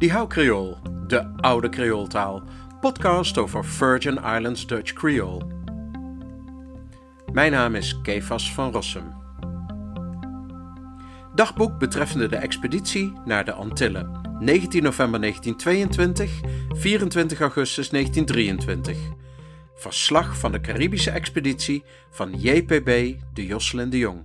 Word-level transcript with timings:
Die 0.00 0.12
Hou 0.12 0.26
Creole, 0.26 0.76
de 1.06 1.32
oude 1.40 1.68
Creooltaal. 1.68 2.42
Podcast 2.80 3.38
over 3.38 3.64
Virgin 3.64 4.14
Islands 4.14 4.66
Dutch 4.66 4.92
Creole. 4.92 5.46
Mijn 7.32 7.52
naam 7.52 7.74
is 7.74 8.00
Kefas 8.00 8.52
van 8.52 8.72
Rossum. 8.72 9.14
Dagboek 11.34 11.78
betreffende 11.78 12.28
de 12.28 12.36
expeditie 12.36 13.12
naar 13.24 13.44
de 13.44 13.52
Antillen. 13.52 14.20
19 14.38 14.82
november 14.82 15.20
1922, 15.20 16.40
24 16.68 17.40
augustus 17.40 17.88
1923. 17.90 18.98
Verslag 19.74 20.38
van 20.38 20.52
de 20.52 20.60
Caribische 20.60 21.10
expeditie 21.10 21.84
van 22.10 22.40
JPB 22.40 23.20
de 23.34 23.46
Jocelyn 23.46 23.90
de 23.90 23.98
Jong. 23.98 24.24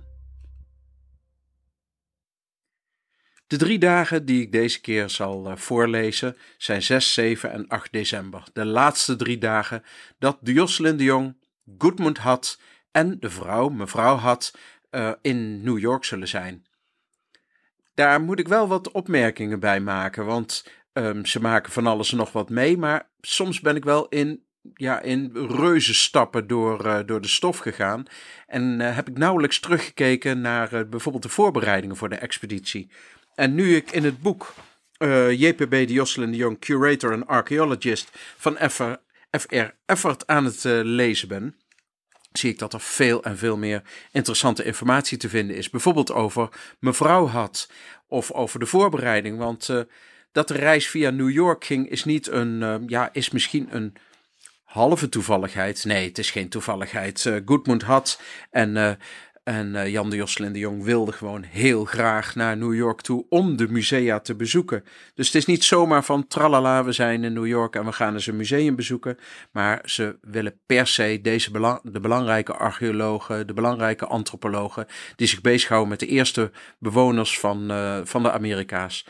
De 3.46 3.56
drie 3.56 3.78
dagen 3.78 4.24
die 4.24 4.42
ik 4.42 4.52
deze 4.52 4.80
keer 4.80 5.10
zal 5.10 5.50
uh, 5.50 5.56
voorlezen 5.56 6.36
zijn 6.56 6.82
6, 6.82 7.12
7 7.12 7.52
en 7.52 7.68
8 7.68 7.92
december. 7.92 8.42
De 8.52 8.64
laatste 8.64 9.16
drie 9.16 9.38
dagen 9.38 9.82
dat 10.18 10.38
Jocelyn 10.42 10.96
de 10.96 11.04
Jong, 11.04 11.36
Goodmund 11.78 12.18
had 12.18 12.60
en 12.90 13.16
de 13.20 13.30
vrouw, 13.30 13.68
mevrouw 13.68 14.16
had, 14.16 14.54
uh, 14.90 15.12
in 15.22 15.62
New 15.62 15.78
York 15.78 16.04
zullen 16.04 16.28
zijn. 16.28 16.66
Daar 17.94 18.20
moet 18.20 18.38
ik 18.38 18.48
wel 18.48 18.68
wat 18.68 18.90
opmerkingen 18.90 19.60
bij 19.60 19.80
maken, 19.80 20.24
want 20.24 20.66
um, 20.92 21.26
ze 21.26 21.40
maken 21.40 21.72
van 21.72 21.86
alles 21.86 22.10
nog 22.10 22.32
wat 22.32 22.50
mee, 22.50 22.78
maar 22.78 23.10
soms 23.20 23.60
ben 23.60 23.76
ik 23.76 23.84
wel 23.84 24.08
in 24.08 24.44
ja, 24.74 25.00
in 25.00 25.30
reuzenstappen 25.34 26.46
door, 26.46 26.86
uh, 26.86 26.98
door 27.06 27.20
de 27.20 27.28
stof 27.28 27.58
gegaan. 27.58 28.04
En 28.46 28.80
heb 28.80 29.08
ik 29.08 29.18
nauwelijks 29.18 29.60
teruggekeken 29.60 30.40
naar 30.40 30.88
bijvoorbeeld 30.88 31.22
de 31.22 31.28
voorbereidingen 31.28 31.96
voor 31.96 32.08
de 32.08 32.16
expeditie. 32.16 32.90
En 33.36 33.54
nu 33.54 33.76
ik 33.76 33.90
in 33.90 34.04
het 34.04 34.20
boek 34.20 34.54
JPB 35.30 35.70
de 35.70 35.92
Jocelyn 35.92 36.30
de 36.30 36.36
Jong, 36.36 36.58
Curator 36.58 37.12
en 37.12 37.26
Archaeologist 37.26 38.10
van 38.36 38.58
F.R. 38.70 39.74
Effert 39.86 40.26
aan 40.26 40.44
het 40.44 40.64
lezen 40.82 41.28
ben, 41.28 41.56
zie 42.32 42.50
ik 42.50 42.58
dat 42.58 42.72
er 42.72 42.80
veel 42.80 43.24
en 43.24 43.38
veel 43.38 43.56
meer 43.56 43.82
interessante 44.12 44.64
informatie 44.64 45.18
te 45.18 45.28
vinden 45.28 45.56
is. 45.56 45.70
Bijvoorbeeld 45.70 46.12
over 46.12 46.48
mevrouw 46.78 47.26
had 47.26 47.70
of 48.06 48.32
over 48.32 48.60
de 48.60 48.66
voorbereiding. 48.66 49.38
Want 49.38 49.70
dat 50.32 50.48
de 50.48 50.54
reis 50.54 50.88
via 50.88 51.10
New 51.10 51.30
York 51.30 51.64
ging 51.64 51.88
is 51.88 52.04
niet 52.04 52.30
een, 52.30 52.84
ja, 52.86 53.08
is 53.12 53.30
misschien 53.30 53.68
een 53.70 53.96
halve 54.76 55.08
toevalligheid. 55.08 55.84
Nee, 55.84 56.08
het 56.08 56.18
is 56.18 56.30
geen 56.30 56.48
toevalligheid. 56.48 57.24
Uh, 57.24 57.36
Goodmund 57.44 57.82
had 57.82 58.20
en, 58.50 58.76
uh, 58.76 58.90
en 59.46 59.74
uh, 59.74 59.88
Jan 59.88 60.10
de 60.10 60.16
Josselin 60.16 60.52
de 60.52 60.58
Jong 60.58 60.84
wilde 60.84 61.12
gewoon 61.12 61.42
heel 61.42 61.84
graag 61.84 62.34
naar 62.34 62.56
New 62.56 62.74
York 62.74 63.00
toe 63.00 63.26
om 63.28 63.56
de 63.56 63.68
musea 63.68 64.20
te 64.20 64.34
bezoeken. 64.34 64.84
Dus 65.14 65.26
het 65.26 65.34
is 65.34 65.44
niet 65.44 65.64
zomaar 65.64 66.04
van 66.04 66.26
tralala, 66.26 66.84
we 66.84 66.92
zijn 66.92 67.24
in 67.24 67.32
New 67.32 67.46
York 67.46 67.74
en 67.74 67.84
we 67.84 67.92
gaan 67.92 68.14
eens 68.14 68.26
een 68.26 68.36
museum 68.36 68.76
bezoeken. 68.76 69.18
Maar 69.50 69.80
ze 69.84 70.18
willen 70.20 70.60
per 70.66 70.86
se 70.86 71.18
deze 71.22 71.80
de 71.82 72.00
belangrijke 72.00 72.52
archeologen, 72.52 73.46
de 73.46 73.52
belangrijke 73.52 74.06
antropologen, 74.06 74.86
die 75.16 75.26
zich 75.26 75.40
bezighouden 75.40 75.90
met 75.90 76.00
de 76.00 76.06
eerste 76.06 76.50
bewoners 76.78 77.38
van, 77.38 77.70
van 78.04 78.22
de 78.22 78.32
Amerika's. 78.32 79.04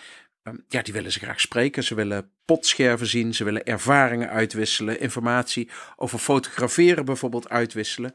Ehm, 0.46 0.56
ja, 0.68 0.82
die 0.82 0.92
willen 0.92 1.12
ze 1.12 1.18
graag 1.18 1.40
spreken. 1.40 1.84
Ze 1.84 1.94
willen 1.94 2.30
potscherven 2.44 3.06
zien, 3.06 3.34
ze 3.34 3.44
willen 3.44 3.64
ervaringen 3.64 4.28
uitwisselen, 4.28 5.00
informatie 5.00 5.70
over 5.96 6.18
fotograferen 6.18 7.04
bijvoorbeeld 7.04 7.48
uitwisselen. 7.48 8.14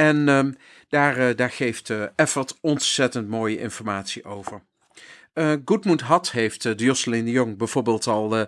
En 0.00 0.28
um, 0.28 0.54
daar, 0.88 1.18
uh, 1.18 1.36
daar 1.36 1.50
geeft 1.50 1.92
Effort 2.16 2.58
ontzettend 2.60 3.28
mooie 3.28 3.58
informatie 3.58 4.24
over. 4.24 4.62
Uh, 5.34 5.52
Goodmund 5.64 6.00
Had 6.00 6.30
heeft 6.30 6.62
de 6.62 6.74
Jocelyn 6.74 7.24
de 7.24 7.30
Jong 7.30 7.58
bijvoorbeeld 7.58 8.06
al 8.06 8.46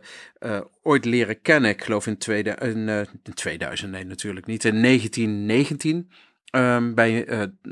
ooit 0.82 1.04
leren 1.04 1.42
kennen. 1.42 1.70
Ik 1.70 1.84
geloof 1.84 2.06
in, 2.06 2.18
tweede, 2.18 2.50
in, 2.50 2.88
in 3.22 3.34
2000, 3.34 3.90
nee 3.90 4.04
natuurlijk 4.04 4.46
niet, 4.46 4.64
in 4.64 4.82
1919. 4.82 5.96
Um, 5.96 6.08
ehm, 6.50 6.94
bij, 6.94 7.26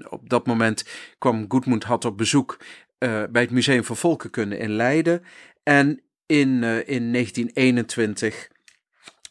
op 0.08 0.28
dat 0.28 0.46
moment 0.46 0.84
kwam 1.18 1.44
Goodmund 1.48 1.84
Had 1.84 2.04
op 2.04 2.16
bezoek 2.16 2.58
bij 2.98 3.42
het 3.42 3.50
Museum 3.50 3.84
van 3.84 3.96
Volkenkunde 3.96 4.58
in 4.58 4.70
Leiden. 4.70 5.22
En 5.62 6.00
in, 6.26 6.62
in 6.86 7.12
1921, 7.12 8.48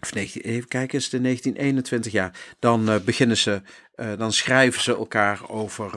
of 0.02 0.14
19, 0.14 0.42
even 0.42 0.68
kijken, 0.68 0.98
is 0.98 1.04
het 1.04 1.14
in 1.14 1.24
1921, 1.24 2.12
ja, 2.12 2.32
dan 2.60 2.90
uh, 2.90 3.00
beginnen 3.00 3.38
ze, 3.38 3.62
dan 4.18 4.34
schrijven 4.34 4.82
ze 4.82 4.96
elkaar 4.96 5.50
over, 5.50 5.92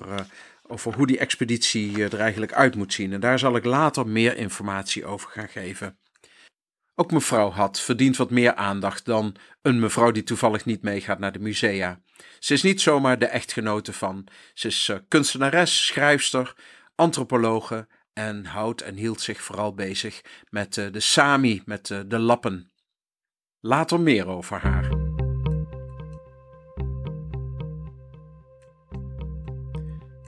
over 0.62 0.94
hoe 0.94 1.06
die 1.06 1.18
expeditie 1.18 2.04
er 2.04 2.20
eigenlijk 2.20 2.52
uit 2.52 2.76
moet 2.76 2.92
zien. 2.92 3.12
En 3.12 3.20
daar 3.20 3.38
zal 3.38 3.56
ik 3.56 3.64
later 3.64 4.06
meer 4.06 4.36
informatie 4.36 5.04
over 5.04 5.30
gaan 5.30 5.48
geven. 5.48 5.98
Ook 6.94 7.10
mevrouw 7.10 7.50
had 7.50 7.80
verdient 7.80 8.16
wat 8.16 8.30
meer 8.30 8.54
aandacht 8.54 9.04
dan 9.04 9.36
een 9.62 9.80
mevrouw 9.80 10.10
die 10.10 10.22
toevallig 10.22 10.64
niet 10.64 10.82
meegaat 10.82 11.18
naar 11.18 11.32
de 11.32 11.38
musea. 11.38 12.00
Ze 12.38 12.52
is 12.52 12.62
niet 12.62 12.80
zomaar 12.80 13.18
de 13.18 13.26
echtgenote 13.26 13.92
van. 13.92 14.26
Ze 14.54 14.66
is 14.66 14.92
kunstenares, 15.08 15.86
schrijfster, 15.86 16.54
antropologe 16.94 17.88
en 18.12 18.44
houdt 18.44 18.82
en 18.82 18.94
hield 18.94 19.20
zich 19.20 19.42
vooral 19.42 19.74
bezig 19.74 20.20
met 20.50 20.74
de 20.74 21.00
Sami, 21.00 21.62
met 21.64 21.86
de 22.06 22.18
lappen. 22.18 22.71
Later 23.64 24.00
meer 24.00 24.26
over 24.26 24.58
haar. 24.58 24.88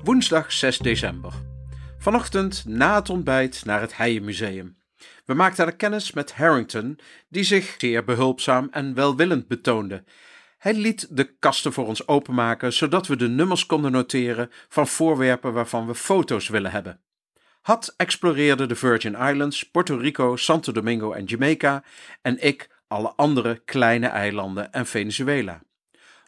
Woensdag 0.03 0.53
6 0.53 0.79
december. 0.79 1.33
Vanochtend 1.99 2.65
na 2.67 2.95
het 2.95 3.11
ontbijt 3.11 3.65
naar 3.65 3.81
het 3.81 3.97
Heijenmuseum. 3.97 4.77
We 5.25 5.35
maakten 5.35 5.67
er 5.67 5.77
kennis 5.77 6.13
met 6.13 6.33
Harrington, 6.33 6.99
die 7.29 7.45
zich 7.45 7.75
zeer 7.79 8.05
behulpzaam 8.05 8.69
en 8.71 8.95
welwillend 8.95 9.49
betoonde 9.49 10.05
hij 10.65 10.75
liet 10.75 11.17
de 11.17 11.37
kasten 11.39 11.73
voor 11.73 11.87
ons 11.87 12.09
openmaken, 12.09 12.73
zodat 12.73 13.07
we 13.07 13.17
de 13.17 13.29
nummers 13.29 13.67
konden 13.67 13.93
noteren 13.93 14.51
van 14.69 14.87
voorwerpen 14.87 15.53
waarvan 15.53 15.87
we 15.87 15.95
foto's 15.95 16.49
willen 16.49 16.71
hebben. 16.71 17.01
Had 17.61 17.95
exploreerde 17.97 18.67
de 18.67 18.75
Virgin 18.75 19.15
Islands, 19.15 19.71
Puerto 19.71 19.97
Rico, 19.97 20.37
Santo 20.37 20.73
Domingo 20.73 21.13
en 21.13 21.25
Jamaica 21.25 21.85
en 22.23 22.43
ik 22.43 22.69
alle 22.95 23.13
andere 23.17 23.63
kleine 23.65 24.07
eilanden 24.07 24.73
en 24.73 24.87
Venezuela. 24.87 25.63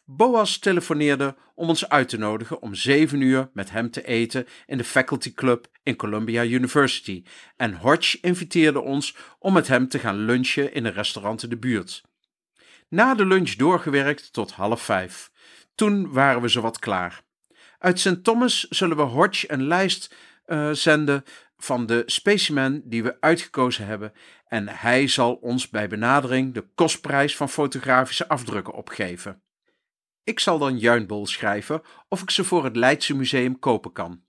Boas 0.04 0.58
telefoneerde 0.58 1.36
om 1.54 1.68
ons 1.68 1.88
uit 1.88 2.08
te 2.08 2.18
nodigen 2.18 2.62
om 2.62 2.74
zeven 2.74 3.20
uur 3.20 3.50
met 3.52 3.70
hem 3.70 3.90
te 3.90 4.04
eten 4.06 4.46
in 4.66 4.76
de 4.76 4.84
Faculty 4.84 5.34
Club 5.34 5.66
in 5.82 5.96
Columbia 5.96 6.44
University 6.44 7.24
en 7.56 7.74
Hodge 7.74 8.18
inviteerde 8.20 8.80
ons 8.80 9.16
om 9.38 9.52
met 9.52 9.68
hem 9.68 9.88
te 9.88 9.98
gaan 9.98 10.16
lunchen 10.16 10.74
in 10.74 10.84
een 10.84 10.92
restaurant 10.92 11.42
in 11.42 11.48
de 11.48 11.58
buurt. 11.58 12.02
Na 12.88 13.14
de 13.14 13.26
lunch 13.26 13.50
doorgewerkt 13.50 14.32
tot 14.32 14.52
half 14.52 14.82
vijf. 14.82 15.30
Toen 15.74 16.12
waren 16.12 16.42
we 16.42 16.48
zowat 16.48 16.78
klaar. 16.78 17.22
Uit 17.78 18.00
St. 18.00 18.24
Thomas 18.24 18.60
zullen 18.68 18.96
we 18.96 19.02
Hodge 19.02 19.52
een 19.52 19.66
lijst 19.66 20.14
uh, 20.46 20.70
zenden 20.70 21.24
van 21.56 21.86
de 21.86 22.02
specimen 22.06 22.82
die 22.84 23.02
we 23.02 23.16
uitgekozen 23.20 23.86
hebben 23.86 24.12
en 24.48 24.68
hij 24.68 25.08
zal 25.08 25.34
ons 25.34 25.68
bij 25.68 25.88
benadering 25.88 26.54
de 26.54 26.66
kostprijs 26.74 27.36
van 27.36 27.48
fotografische 27.48 28.28
afdrukken 28.28 28.74
opgeven. 28.74 29.42
Ik 30.24 30.40
zal 30.40 30.58
dan 30.58 30.78
Juinbol 30.78 31.26
schrijven 31.26 31.82
of 32.08 32.22
ik 32.22 32.30
ze 32.30 32.44
voor 32.44 32.64
het 32.64 32.76
Leidse 32.76 33.14
Museum 33.14 33.58
kopen 33.58 33.92
kan. 33.92 34.24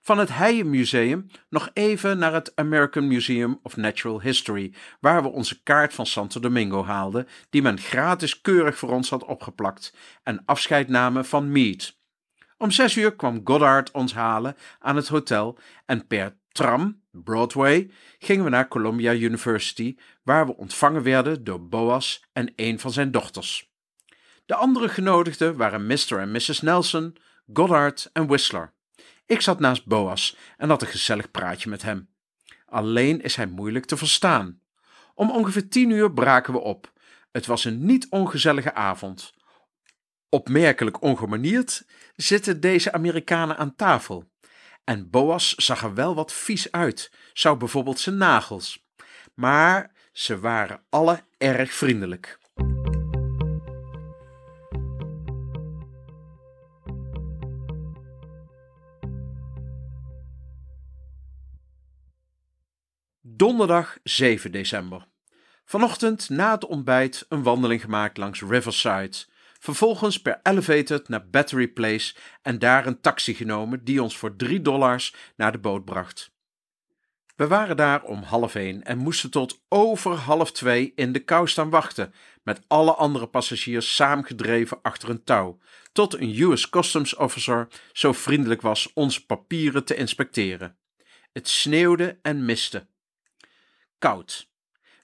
Van 0.00 0.18
het 0.18 0.34
Heijen 0.34 0.70
Museum 0.70 1.26
nog 1.48 1.70
even 1.72 2.18
naar 2.18 2.32
het 2.32 2.52
American 2.54 3.06
Museum 3.06 3.58
of 3.62 3.76
Natural 3.76 4.20
History, 4.20 4.74
waar 5.00 5.22
we 5.22 5.28
onze 5.28 5.62
kaart 5.62 5.94
van 5.94 6.06
Santo 6.06 6.40
Domingo 6.40 6.84
haalden, 6.84 7.28
die 7.50 7.62
men 7.62 7.78
gratis 7.78 8.40
keurig 8.40 8.78
voor 8.78 8.90
ons 8.90 9.10
had 9.10 9.24
opgeplakt, 9.24 9.94
en 10.22 10.42
afscheid 10.44 10.88
namen 10.88 11.24
van 11.24 11.52
Mead. 11.52 12.00
Om 12.58 12.70
zes 12.70 12.96
uur 12.96 13.16
kwam 13.16 13.40
Goddard 13.44 13.90
ons 13.90 14.14
halen 14.14 14.56
aan 14.78 14.96
het 14.96 15.08
hotel 15.08 15.58
en 15.86 16.06
per 16.06 16.36
tram, 16.52 17.02
Broadway, 17.10 17.90
gingen 18.18 18.44
we 18.44 18.50
naar 18.50 18.68
Columbia 18.68 19.12
University, 19.14 19.96
waar 20.22 20.46
we 20.46 20.56
ontvangen 20.56 21.02
werden 21.02 21.44
door 21.44 21.68
Boas 21.68 22.24
en 22.32 22.52
een 22.56 22.78
van 22.78 22.92
zijn 22.92 23.10
dochters. 23.10 23.70
De 24.46 24.54
andere 24.54 24.88
genodigden 24.88 25.56
waren 25.56 25.86
Mr. 25.86 26.18
en 26.18 26.30
Mrs. 26.30 26.60
Nelson, 26.60 27.16
Goddard 27.52 28.10
en 28.12 28.26
Whistler. 28.26 28.72
Ik 29.26 29.40
zat 29.40 29.60
naast 29.60 29.86
Boas 29.86 30.36
en 30.56 30.68
had 30.68 30.82
een 30.82 30.88
gezellig 30.88 31.30
praatje 31.30 31.70
met 31.70 31.82
hem. 31.82 32.08
Alleen 32.66 33.22
is 33.22 33.36
hij 33.36 33.46
moeilijk 33.46 33.84
te 33.84 33.96
verstaan. 33.96 34.60
Om 35.14 35.30
ongeveer 35.30 35.68
tien 35.68 35.90
uur 35.90 36.12
braken 36.12 36.52
we 36.52 36.58
op. 36.58 36.92
Het 37.30 37.46
was 37.46 37.64
een 37.64 37.84
niet 37.84 38.06
ongezellige 38.10 38.74
avond. 38.74 39.34
Opmerkelijk 40.28 41.02
ongemanierd 41.02 41.84
zitten 42.16 42.60
deze 42.60 42.92
Amerikanen 42.92 43.56
aan 43.56 43.76
tafel. 43.76 44.31
En 44.84 45.10
Boas 45.10 45.54
zag 45.54 45.82
er 45.82 45.94
wel 45.94 46.14
wat 46.14 46.32
vies 46.32 46.72
uit, 46.72 47.12
zou 47.32 47.56
bijvoorbeeld 47.56 48.00
zijn 48.00 48.16
nagels. 48.16 48.86
Maar 49.34 49.92
ze 50.12 50.38
waren 50.38 50.82
alle 50.88 51.24
erg 51.38 51.72
vriendelijk. 51.72 52.40
Donderdag 63.20 63.98
7 64.02 64.52
december. 64.52 65.06
Vanochtend 65.64 66.28
na 66.28 66.50
het 66.50 66.64
ontbijt 66.64 67.26
een 67.28 67.42
wandeling 67.42 67.80
gemaakt 67.80 68.16
langs 68.16 68.42
Riverside. 68.42 69.16
Vervolgens 69.62 70.20
per 70.22 70.40
elevator 70.42 71.02
naar 71.06 71.28
Battery 71.28 71.68
Place 71.68 72.14
en 72.42 72.58
daar 72.58 72.86
een 72.86 73.00
taxi 73.00 73.34
genomen 73.34 73.84
die 73.84 74.02
ons 74.02 74.16
voor 74.16 74.36
3 74.36 74.60
dollars 74.60 75.14
naar 75.36 75.52
de 75.52 75.58
boot 75.58 75.84
bracht. 75.84 76.32
We 77.36 77.46
waren 77.46 77.76
daar 77.76 78.02
om 78.02 78.22
half 78.22 78.54
één 78.54 78.82
en 78.82 78.98
moesten 78.98 79.30
tot 79.30 79.62
over 79.68 80.12
half 80.12 80.52
twee 80.52 80.92
in 80.94 81.12
de 81.12 81.18
kou 81.18 81.48
staan 81.48 81.70
wachten, 81.70 82.14
met 82.42 82.60
alle 82.66 82.94
andere 82.94 83.26
passagiers 83.26 83.94
saamgedreven 83.94 84.78
achter 84.82 85.08
een 85.08 85.24
touw, 85.24 85.58
tot 85.92 86.14
een 86.14 86.40
US 86.40 86.68
Customs 86.68 87.16
Officer 87.16 87.68
zo 87.92 88.12
vriendelijk 88.12 88.60
was 88.60 88.92
ons 88.92 89.24
papieren 89.26 89.84
te 89.84 89.94
inspecteren. 89.94 90.76
Het 91.32 91.48
sneeuwde 91.48 92.18
en 92.22 92.44
miste. 92.44 92.86
Koud. 93.98 94.51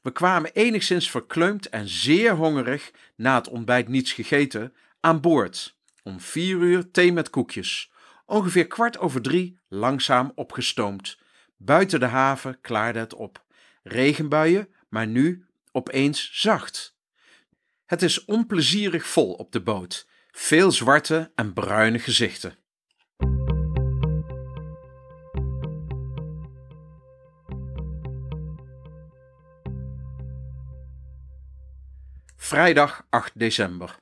We 0.09 0.15
kwamen 0.15 0.53
enigszins 0.53 1.11
verkleumd 1.11 1.69
en 1.69 1.89
zeer 1.89 2.35
hongerig, 2.35 2.91
na 3.17 3.35
het 3.35 3.49
ontbijt 3.49 3.89
niets 3.89 4.13
gegeten, 4.13 4.75
aan 5.01 5.21
boord. 5.21 5.77
Om 6.03 6.21
vier 6.21 6.57
uur 6.57 6.91
thee 6.91 7.13
met 7.13 7.31
koekjes. 7.31 7.93
Ongeveer 8.27 8.67
kwart 8.67 8.99
over 8.99 9.23
drie 9.23 9.59
langzaam 9.69 10.33
opgestoomd. 10.35 11.19
Buiten 11.57 12.01
de 12.01 12.07
haven 12.07 12.61
klaarde 12.61 12.99
het 12.99 13.15
op. 13.15 13.45
Regenbuien, 13.83 14.69
maar 14.89 15.07
nu 15.07 15.47
opeens 15.73 16.31
zacht. 16.33 16.97
Het 17.87 18.03
is 18.03 18.25
onplezierig 18.25 19.07
vol 19.07 19.33
op 19.33 19.53
de 19.53 19.61
boot. 19.61 20.07
Veel 20.31 20.71
zwarte 20.71 21.33
en 21.35 21.53
bruine 21.53 21.99
gezichten. 21.99 22.57
Vrijdag 32.49 33.07
8 33.11 33.33
december. 33.35 33.97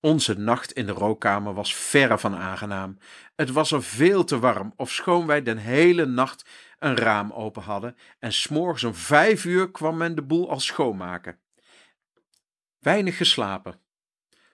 Onze 0.00 0.38
nacht 0.38 0.72
in 0.72 0.86
de 0.86 0.92
rookkamer 0.92 1.54
was 1.54 1.74
verre 1.74 2.18
van 2.18 2.36
aangenaam. 2.36 2.98
Het 3.36 3.50
was 3.50 3.72
er 3.72 3.82
veel 3.82 4.24
te 4.24 4.38
warm, 4.38 4.72
ofschoon 4.76 5.26
wij 5.26 5.42
den 5.42 5.56
hele 5.56 6.06
nacht 6.06 6.48
een 6.78 6.96
raam 6.96 7.32
open 7.32 7.62
hadden 7.62 7.96
en 8.18 8.32
s'morgens 8.32 8.84
om 8.84 8.94
vijf 8.94 9.44
uur 9.44 9.70
kwam 9.70 9.96
men 9.96 10.14
de 10.14 10.22
boel 10.22 10.50
al 10.50 10.60
schoonmaken. 10.60 11.38
Weinig 12.78 13.16
geslapen. 13.16 13.80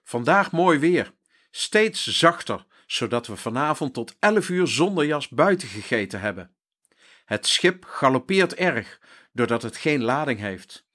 Vandaag 0.03 0.51
mooi 0.51 0.79
weer, 0.79 1.13
steeds 1.51 2.07
zachter, 2.07 2.65
zodat 2.87 3.27
we 3.27 3.35
vanavond 3.35 3.93
tot 3.93 4.15
elf 4.19 4.49
uur 4.49 4.67
zonder 4.67 5.05
jas 5.05 5.29
buiten 5.29 5.67
gegeten 5.67 6.19
hebben. 6.19 6.55
Het 7.25 7.47
schip 7.47 7.85
galoppeert 7.85 8.55
erg, 8.55 8.99
doordat 9.31 9.61
het 9.61 9.77
geen 9.77 10.01
lading 10.01 10.39
heeft. 10.39 10.87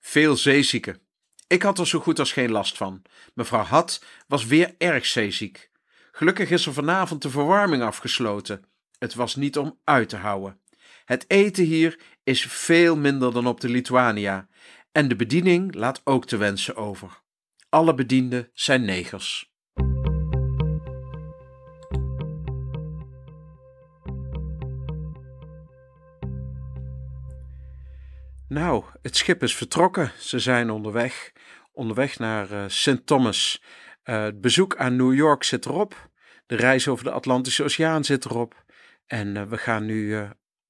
Veel 0.00 0.36
zeezieken. 0.36 1.10
Ik 1.52 1.62
had 1.62 1.78
er 1.78 1.86
zo 1.86 1.98
goed 1.98 2.18
als 2.18 2.32
geen 2.32 2.50
last 2.50 2.76
van. 2.76 3.02
Mevrouw 3.34 3.62
Had 3.62 4.04
was 4.26 4.46
weer 4.46 4.74
erg 4.78 5.06
zeeziek. 5.06 5.70
Gelukkig 6.12 6.50
is 6.50 6.66
er 6.66 6.72
vanavond 6.72 7.22
de 7.22 7.30
verwarming 7.30 7.82
afgesloten. 7.82 8.64
Het 8.98 9.14
was 9.14 9.36
niet 9.36 9.58
om 9.58 9.78
uit 9.84 10.08
te 10.08 10.16
houden. 10.16 10.60
Het 11.04 11.24
eten 11.28 11.64
hier 11.64 12.00
is 12.24 12.46
veel 12.46 12.96
minder 12.96 13.32
dan 13.32 13.46
op 13.46 13.60
de 13.60 13.68
Lituania 13.68 14.48
en 14.92 15.08
de 15.08 15.16
bediening 15.16 15.74
laat 15.74 16.00
ook 16.04 16.26
te 16.26 16.36
wensen 16.36 16.76
over. 16.76 17.22
Alle 17.68 17.94
bedienden 17.94 18.50
zijn 18.52 18.84
negers. 18.84 19.52
Nou, 28.52 28.84
het 29.02 29.16
schip 29.16 29.42
is 29.42 29.56
vertrokken. 29.56 30.12
Ze 30.18 30.38
zijn 30.38 30.70
onderweg, 30.70 31.32
onderweg 31.72 32.18
naar 32.18 32.50
uh, 32.50 32.64
St. 32.66 33.06
Thomas. 33.06 33.62
Uh, 34.04 34.22
het 34.22 34.40
bezoek 34.40 34.76
aan 34.76 34.96
New 34.96 35.14
York 35.14 35.44
zit 35.44 35.66
erop. 35.66 36.10
De 36.46 36.56
reis 36.56 36.88
over 36.88 37.04
de 37.04 37.10
Atlantische 37.10 37.62
Oceaan 37.62 38.04
zit 38.04 38.24
erop. 38.24 38.64
En 39.06 39.34
uh, 39.34 39.42
we 39.42 39.58
gaan 39.58 39.84
nu 39.84 40.28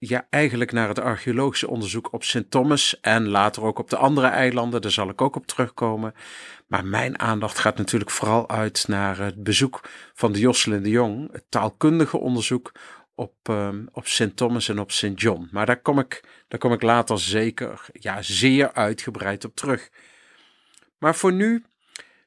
ja, 0.08 0.26
eigenlijk 0.30 0.72
naar 0.72 0.88
het 0.88 0.98
archeologische 0.98 1.68
onderzoek 1.68 2.12
op 2.12 2.24
St. 2.24 2.50
Thomas 2.50 3.00
en 3.00 3.28
later 3.28 3.62
ook 3.62 3.78
op 3.78 3.90
de 3.90 3.96
andere 3.96 4.26
eilanden. 4.26 4.80
Daar 4.80 4.90
zal 4.90 5.08
ik 5.08 5.20
ook 5.20 5.36
op 5.36 5.46
terugkomen. 5.46 6.14
Maar 6.66 6.84
mijn 6.84 7.18
aandacht 7.18 7.58
gaat 7.58 7.76
natuurlijk 7.76 8.10
vooral 8.10 8.48
uit 8.48 8.88
naar 8.88 9.18
het 9.18 9.42
bezoek 9.42 9.88
van 10.14 10.32
de 10.32 10.38
Jocelyn 10.38 10.82
de 10.82 10.90
Jong, 10.90 11.32
het 11.32 11.44
taalkundige 11.48 12.18
onderzoek 12.18 12.72
op, 13.14 13.48
um, 13.50 13.88
op 13.92 14.06
St. 14.06 14.36
Thomas 14.36 14.68
en 14.68 14.78
op 14.78 14.90
St. 14.90 15.12
John. 15.14 15.48
Maar 15.50 15.66
daar 15.66 15.80
kom, 15.80 15.98
ik, 15.98 16.44
daar 16.48 16.58
kom 16.58 16.72
ik 16.72 16.82
later 16.82 17.18
zeker, 17.18 17.86
ja, 17.92 18.22
zeer 18.22 18.72
uitgebreid 18.72 19.44
op 19.44 19.54
terug. 19.54 19.90
Maar 21.02 21.14
voor 21.14 21.32
nu, 21.32 21.64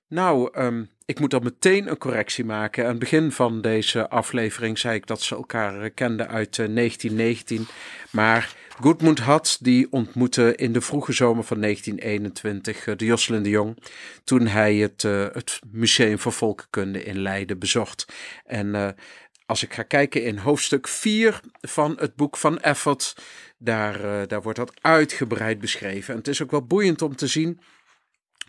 nou, 0.07 0.59
um, 0.59 0.89
ik 1.05 1.19
moet 1.19 1.31
dan 1.31 1.43
meteen 1.43 1.89
een 1.89 1.97
correctie 1.97 2.45
maken. 2.45 2.83
Aan 2.83 2.89
het 2.89 2.99
begin 2.99 3.31
van 3.31 3.61
deze 3.61 4.09
aflevering 4.09 4.77
zei 4.77 4.95
ik 4.95 5.07
dat 5.07 5.21
ze 5.21 5.35
elkaar 5.35 5.81
eh, 5.81 5.89
kenden 5.93 6.27
uit 6.27 6.55
1919. 6.55 7.61
Eh, 7.61 7.67
maar 8.11 8.55
Goodmund 8.79 9.19
had 9.19 9.57
die 9.61 9.91
ontmoette 9.91 10.55
in 10.55 10.73
de 10.73 10.81
vroege 10.81 11.13
zomer 11.13 11.43
van 11.43 11.61
1921 11.61 12.87
eh, 12.87 12.95
de 12.97 13.05
Jocelyn 13.05 13.43
de 13.43 13.49
Jong. 13.49 13.77
Toen 14.23 14.47
hij 14.47 14.75
het, 14.75 15.01
het 15.33 15.59
Museum 15.71 16.19
voor 16.19 16.33
Volkenkunde 16.33 17.03
in 17.03 17.21
Leiden 17.21 17.59
bezocht. 17.59 18.05
En 18.45 18.95
als 19.45 19.63
ik 19.63 19.73
ga 19.73 19.83
kijken 19.83 20.23
in 20.23 20.37
hoofdstuk 20.37 20.87
4 20.87 21.39
van 21.61 21.95
het 21.99 22.15
boek 22.15 22.37
van 22.37 22.59
Effort, 22.59 23.15
daar, 23.57 24.27
daar 24.27 24.41
wordt 24.41 24.57
dat 24.57 24.73
uitgebreid 24.81 25.59
beschreven. 25.59 26.13
En 26.13 26.19
het 26.19 26.27
is 26.27 26.41
ook 26.41 26.51
wel 26.51 26.65
boeiend 26.65 27.01
om 27.01 27.15
te 27.15 27.27
zien 27.27 27.59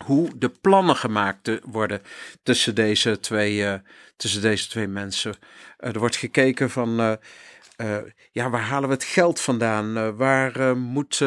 hoe 0.04 0.30
de 0.38 0.48
plannen 0.48 0.96
gemaakt 0.96 1.58
worden 1.64 2.02
tussen 2.42 2.74
deze 2.74 3.20
twee, 3.20 3.56
uh, 3.56 3.74
tussen 4.16 4.42
deze 4.42 4.68
twee 4.68 4.86
mensen. 4.86 5.34
Uh, 5.80 5.90
er 5.94 5.98
wordt 5.98 6.16
gekeken 6.16 6.70
van, 6.70 7.00
uh, 7.00 7.96
ja, 8.30 8.50
waar 8.50 8.60
halen 8.60 8.88
we 8.88 8.94
het 8.94 9.04
geld 9.04 9.40
vandaan? 9.40 10.16
waar, 10.16 10.76
moet, 10.76 11.18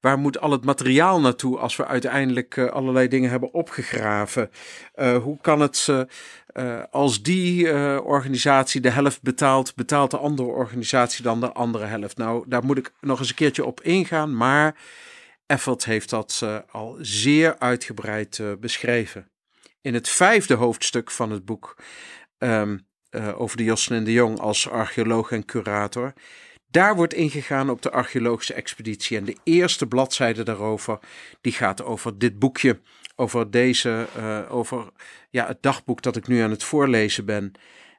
waar 0.00 0.18
moet 0.18 0.40
al 0.40 0.50
het 0.50 0.64
materiaal 0.64 1.20
naartoe 1.20 1.58
als 1.58 1.76
we 1.76 1.86
uiteindelijk 1.86 2.58
allerlei 2.58 3.08
dingen 3.08 3.30
hebben 3.30 3.52
opgegraven? 3.52 4.50
hoe 4.94 5.38
kan 5.40 5.60
het, 5.60 5.88
als 6.90 7.22
die 7.22 7.72
organisatie 8.02 8.80
de 8.80 8.90
helft 8.90 9.22
betaalt, 9.22 9.74
betaalt 9.74 10.10
de 10.10 10.18
andere 10.18 10.48
organisatie 10.48 11.22
dan 11.22 11.40
de 11.40 11.52
andere 11.52 11.84
helft? 11.84 12.16
Nou, 12.16 12.44
daar 12.48 12.64
moet 12.64 12.78
ik 12.78 12.92
nog 13.00 13.18
eens 13.18 13.28
een 13.28 13.34
keertje 13.34 13.64
op 13.64 13.80
ingaan, 13.80 14.36
maar... 14.36 14.76
Effort 15.48 15.84
heeft 15.84 16.10
dat 16.10 16.40
uh, 16.44 16.58
al 16.70 16.96
zeer 17.00 17.58
uitgebreid 17.58 18.38
uh, 18.38 18.52
beschreven. 18.60 19.30
In 19.80 19.94
het 19.94 20.08
vijfde 20.08 20.54
hoofdstuk 20.54 21.10
van 21.10 21.30
het 21.30 21.44
boek 21.44 21.76
um, 22.38 22.86
uh, 23.10 23.40
over 23.40 23.56
de 23.56 23.64
Jocelyn 23.64 24.04
de 24.04 24.12
Jong 24.12 24.38
als 24.38 24.68
archeoloog 24.68 25.30
en 25.30 25.44
curator, 25.44 26.12
daar 26.70 26.96
wordt 26.96 27.14
ingegaan 27.14 27.70
op 27.70 27.82
de 27.82 27.90
archeologische 27.90 28.54
expeditie. 28.54 29.16
En 29.16 29.24
de 29.24 29.36
eerste 29.44 29.86
bladzijde 29.86 30.42
daarover, 30.42 30.98
die 31.40 31.52
gaat 31.52 31.82
over 31.82 32.18
dit 32.18 32.38
boekje, 32.38 32.80
over 33.16 33.50
deze, 33.50 34.06
over 34.48 34.90
ja, 35.30 35.46
het 35.46 35.62
dagboek 35.62 36.02
dat 36.02 36.16
ik 36.16 36.26
nu 36.26 36.40
aan 36.40 36.50
het 36.50 36.64
voorlezen 36.64 37.24
ben. 37.24 37.52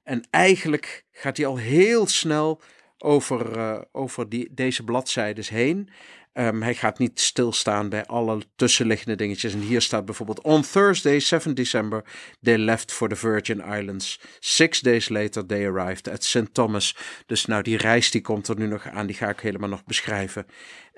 En 0.04 0.28
eigenlijk 0.30 1.06
gaat 1.12 1.38
hij 1.38 1.46
al 1.46 1.58
heel 1.58 2.08
snel 2.08 2.62
over, 2.98 3.86
over 3.92 4.30
die, 4.30 4.54
deze 4.54 4.84
bladzijdes 4.84 5.50
heen. 5.50 5.90
Um, 6.34 6.62
hij 6.62 6.76
gaat 6.76 7.00
niet 7.00 7.20
stilstaan 7.20 7.90
bij 7.90 8.06
alle 8.06 8.42
tussenliggende 8.56 9.16
dingetjes. 9.16 9.54
En 9.54 9.60
hier 9.60 9.82
staat 9.82 10.06
bijvoorbeeld: 10.06 10.42
On 10.42 10.62
Thursday, 10.62 11.20
7 11.20 11.56
December, 11.56 12.04
they 12.42 12.58
left 12.58 12.92
for 12.92 13.10
the 13.10 13.16
Virgin 13.16 13.60
Islands. 13.60 14.20
Six 14.40 14.80
days 14.80 15.10
later, 15.10 15.46
they 15.46 15.68
arrived 15.68 16.10
at 16.10 16.24
St. 16.24 16.54
Thomas. 16.54 16.96
Dus 17.26 17.46
nou, 17.46 17.64
die 17.64 17.78
reis 17.78 18.12
die 18.12 18.22
komt 18.22 18.48
er 18.48 18.58
nu 18.58 18.68
nog 18.68 18.88
aan, 18.88 19.08
die 19.08 19.16
ga 19.16 19.30
ik 19.30 19.40
helemaal 19.40 19.70
nog 19.70 19.84
beschrijven. 19.84 20.46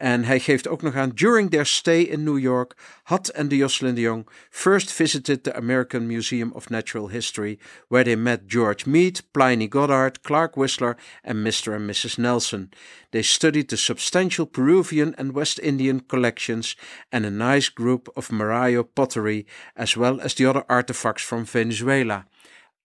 En 0.02 0.24
hij 0.24 0.40
geeft 0.40 0.68
ook 0.68 0.82
nog 0.82 0.96
aan: 0.96 1.10
During 1.10 1.50
their 1.50 1.66
stay 1.66 2.02
in 2.02 2.24
New 2.24 2.40
York, 2.40 2.74
Hutt 3.04 3.34
and 3.34 3.50
de 3.50 3.56
Jocelyn 3.56 3.96
de 3.96 4.02
Jong 4.02 4.30
first 4.50 4.92
visited 4.92 5.44
the 5.44 5.54
American 5.54 6.08
Museum 6.08 6.52
of 6.52 6.70
Natural 6.70 7.10
History, 7.10 7.60
where 7.88 8.04
they 8.04 8.16
met 8.16 8.42
George 8.48 8.90
Mead, 8.90 9.24
Pliny 9.32 9.68
Goddard, 9.70 10.22
Clark 10.22 10.56
Whistler, 10.56 10.98
and 11.24 11.38
Mr. 11.46 11.76
and 11.76 11.90
Mrs. 11.90 12.18
Nelson. 12.18 12.70
They 13.10 13.22
studied 13.22 13.68
the 13.68 13.78
substantial 13.78 14.46
Peruvian 14.46 15.14
and 15.18 15.36
West 15.36 15.60
Indian 15.60 16.06
collections 16.08 16.76
and 17.10 17.26
a 17.26 17.30
nice 17.30 17.70
group 17.70 18.10
of 18.16 18.32
Marayo 18.32 18.84
pottery, 18.84 19.46
as 19.76 19.96
well 19.96 20.20
as 20.20 20.34
the 20.34 20.50
other 20.50 20.64
artifacts 20.68 21.24
from 21.24 21.46
Venezuela. 21.46 22.26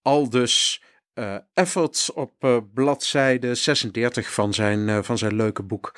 Al 0.03 0.29
dus 0.29 0.81
uh, 1.19 1.37
Efforts 1.55 2.13
op 2.13 2.45
uh, 2.45 2.57
bladzijde 2.75 3.55
36 3.55 4.33
van 4.33 4.55
zijn, 4.55 4.89
uh, 4.89 4.99
van 5.03 5.19
zijn 5.19 5.37
leuke 5.37 5.63
boek. 5.63 5.95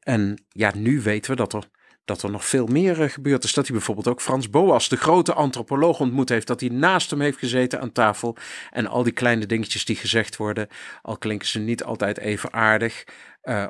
En 0.00 0.44
ja, 0.48 0.72
nu 0.74 1.00
weten 1.00 1.30
we 1.30 1.36
dat 1.36 1.52
er, 1.52 1.64
dat 2.04 2.22
er 2.22 2.30
nog 2.30 2.44
veel 2.44 2.66
meer 2.66 3.10
gebeurd 3.10 3.44
is. 3.44 3.54
Dat 3.54 3.66
hij 3.66 3.76
bijvoorbeeld 3.76 4.08
ook 4.08 4.20
Frans 4.20 4.50
Boas, 4.50 4.88
de 4.88 4.96
grote 4.96 5.32
antropoloog, 5.32 6.00
ontmoet 6.00 6.28
heeft. 6.28 6.46
Dat 6.46 6.60
hij 6.60 6.68
naast 6.68 7.10
hem 7.10 7.20
heeft 7.20 7.38
gezeten 7.38 7.80
aan 7.80 7.92
tafel. 7.92 8.36
En 8.70 8.86
al 8.86 9.02
die 9.02 9.12
kleine 9.12 9.46
dingetjes 9.46 9.84
die 9.84 9.96
gezegd 9.96 10.36
worden, 10.36 10.68
al 11.02 11.18
klinken 11.18 11.48
ze 11.48 11.58
niet 11.58 11.84
altijd 11.84 12.18
even 12.18 12.52
aardig. 12.52 13.04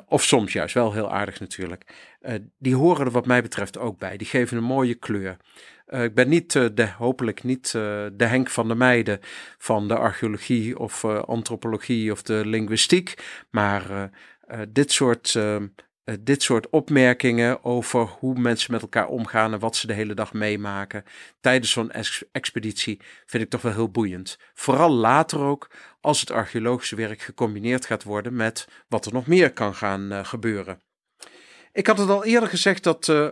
of 0.07 0.23
soms 0.23 0.53
juist 0.53 0.73
wel 0.73 0.93
heel 0.93 1.11
aardig 1.11 1.39
natuurlijk. 1.39 1.83
die 2.57 2.75
horen 2.75 3.05
er 3.05 3.11
wat 3.11 3.25
mij 3.25 3.41
betreft 3.41 3.77
ook 3.77 3.97
bij. 3.97 4.17
Die 4.17 4.27
geven 4.27 4.57
een 4.57 4.63
mooie 4.63 4.95
kleur. 4.95 5.37
Ik 5.87 6.15
ben 6.15 6.29
niet 6.29 6.51
de, 6.51 6.89
hopelijk 6.97 7.43
niet 7.43 7.71
de 7.71 8.13
Henk 8.17 8.49
van 8.49 8.67
de 8.67 8.75
Meiden 8.75 9.19
van 9.57 9.87
de 9.87 9.95
archeologie 9.95 10.79
of 10.79 11.05
antropologie 11.05 12.11
of 12.11 12.21
de 12.21 12.45
linguïstiek, 12.45 13.13
maar 13.49 14.09
dit 14.69 14.91
soort 14.91 15.39
dit 16.19 16.43
soort 16.43 16.69
opmerkingen 16.69 17.63
over 17.63 18.01
hoe 18.05 18.39
mensen 18.39 18.71
met 18.71 18.81
elkaar 18.81 19.07
omgaan 19.07 19.53
en 19.53 19.59
wat 19.59 19.75
ze 19.75 19.87
de 19.87 19.93
hele 19.93 20.13
dag 20.13 20.33
meemaken 20.33 21.03
tijdens 21.39 21.71
zo'n 21.71 21.91
ex 21.91 22.23
expeditie 22.31 23.01
vind 23.25 23.43
ik 23.43 23.49
toch 23.49 23.61
wel 23.61 23.73
heel 23.73 23.91
boeiend. 23.91 24.37
Vooral 24.53 24.91
later 24.91 25.39
ook 25.39 25.69
als 26.01 26.19
het 26.19 26.31
archeologische 26.31 26.95
werk 26.95 27.21
gecombineerd 27.21 27.85
gaat 27.85 28.03
worden 28.03 28.35
met 28.35 28.67
wat 28.87 29.05
er 29.05 29.13
nog 29.13 29.27
meer 29.27 29.53
kan 29.53 29.75
gaan 29.75 30.11
uh, 30.11 30.25
gebeuren. 30.25 30.81
Ik 31.73 31.87
had 31.87 31.97
het 31.97 32.09
al 32.09 32.25
eerder 32.25 32.49
gezegd 32.49 32.83
dat 32.83 33.07
uh, 33.07 33.27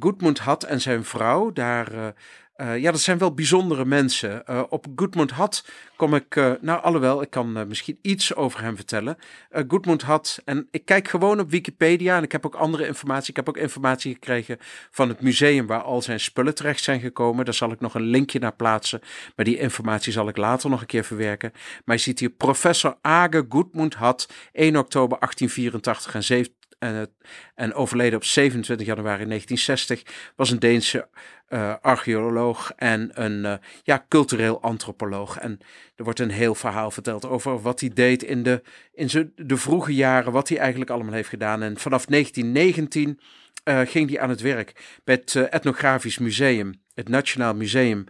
Goodmund 0.00 0.38
had 0.38 0.64
en 0.64 0.80
zijn 0.80 1.04
vrouw 1.04 1.52
daar 1.52 2.14
uh, 2.60 2.78
ja, 2.78 2.90
dat 2.90 3.00
zijn 3.00 3.18
wel 3.18 3.34
bijzondere 3.34 3.84
mensen. 3.84 4.42
Uh, 4.50 4.62
op 4.68 4.86
Goodmund 4.96 5.30
Had 5.30 5.64
kom 5.96 6.14
ik, 6.14 6.36
uh, 6.36 6.52
nou 6.60 6.82
alhoewel, 6.82 7.22
ik 7.22 7.30
kan 7.30 7.68
misschien 7.68 7.98
iets 8.02 8.34
over 8.34 8.60
hem 8.60 8.76
vertellen. 8.76 9.16
Goodmund 9.50 10.02
Had, 10.02 10.42
en 10.44 10.68
ik 10.70 10.84
kijk 10.84 11.08
gewoon 11.08 11.40
op 11.40 11.50
Wikipedia 11.50 12.16
en 12.16 12.22
ik 12.22 12.32
heb 12.32 12.46
ook 12.46 12.54
andere 12.54 12.86
informatie. 12.86 13.30
Ik 13.30 13.36
heb 13.36 13.48
ook 13.48 13.56
informatie 13.56 14.12
gekregen 14.12 14.58
van 14.90 15.08
het 15.08 15.20
museum 15.20 15.66
waar 15.66 15.82
al 15.82 16.02
zijn 16.02 16.20
spullen 16.20 16.54
terecht 16.54 16.82
zijn 16.82 17.00
gekomen. 17.00 17.44
Daar 17.44 17.54
zal 17.54 17.72
ik 17.72 17.80
nog 17.80 17.94
een 17.94 18.06
linkje 18.06 18.38
naar 18.38 18.54
plaatsen, 18.54 19.00
maar 19.36 19.44
die 19.44 19.58
informatie 19.58 20.12
zal 20.12 20.28
ik 20.28 20.36
later 20.36 20.70
nog 20.70 20.80
een 20.80 20.86
keer 20.86 21.04
verwerken. 21.04 21.52
Maar 21.84 21.96
je 21.96 22.02
ziet 22.02 22.18
hier 22.18 22.30
professor 22.30 22.96
Age 23.00 23.46
Goodmund 23.48 23.94
Had, 23.94 24.28
1 24.52 24.76
oktober 24.76 25.18
1884 25.18 26.14
en 26.14 26.24
7 26.24 26.59
en, 26.80 27.14
en, 27.54 27.74
overleden 27.74 28.16
op 28.16 28.24
27 28.24 28.86
januari 28.86 29.24
1960, 29.26 30.32
was 30.36 30.50
een 30.50 30.58
Deense 30.58 31.08
uh, 31.48 31.74
archeoloog 31.80 32.72
en 32.76 33.10
een 33.14 33.44
uh, 33.44 33.54
ja, 33.82 34.04
cultureel 34.08 34.62
antropoloog. 34.62 35.38
En 35.38 35.60
er 35.96 36.04
wordt 36.04 36.18
een 36.18 36.30
heel 36.30 36.54
verhaal 36.54 36.90
verteld 36.90 37.26
over 37.26 37.60
wat 37.60 37.80
hij 37.80 37.88
deed 37.94 38.22
in, 38.22 38.42
de, 38.42 38.62
in 38.92 39.32
de 39.36 39.56
vroege 39.56 39.94
jaren, 39.94 40.32
wat 40.32 40.48
hij 40.48 40.58
eigenlijk 40.58 40.90
allemaal 40.90 41.12
heeft 41.12 41.28
gedaan. 41.28 41.62
En 41.62 41.78
vanaf 41.78 42.04
1919 42.04 43.20
uh, 43.64 43.80
ging 43.80 44.10
hij 44.10 44.20
aan 44.20 44.30
het 44.30 44.40
werk 44.40 45.00
bij 45.04 45.14
het 45.14 45.34
Etnografisch 45.34 46.18
Museum, 46.18 46.82
het 46.94 47.08
Nationaal 47.08 47.54
Museum 47.54 48.04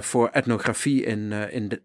voor 0.00 0.28
Etnografie 0.28 1.04
in, 1.04 1.32
in, 1.32 1.84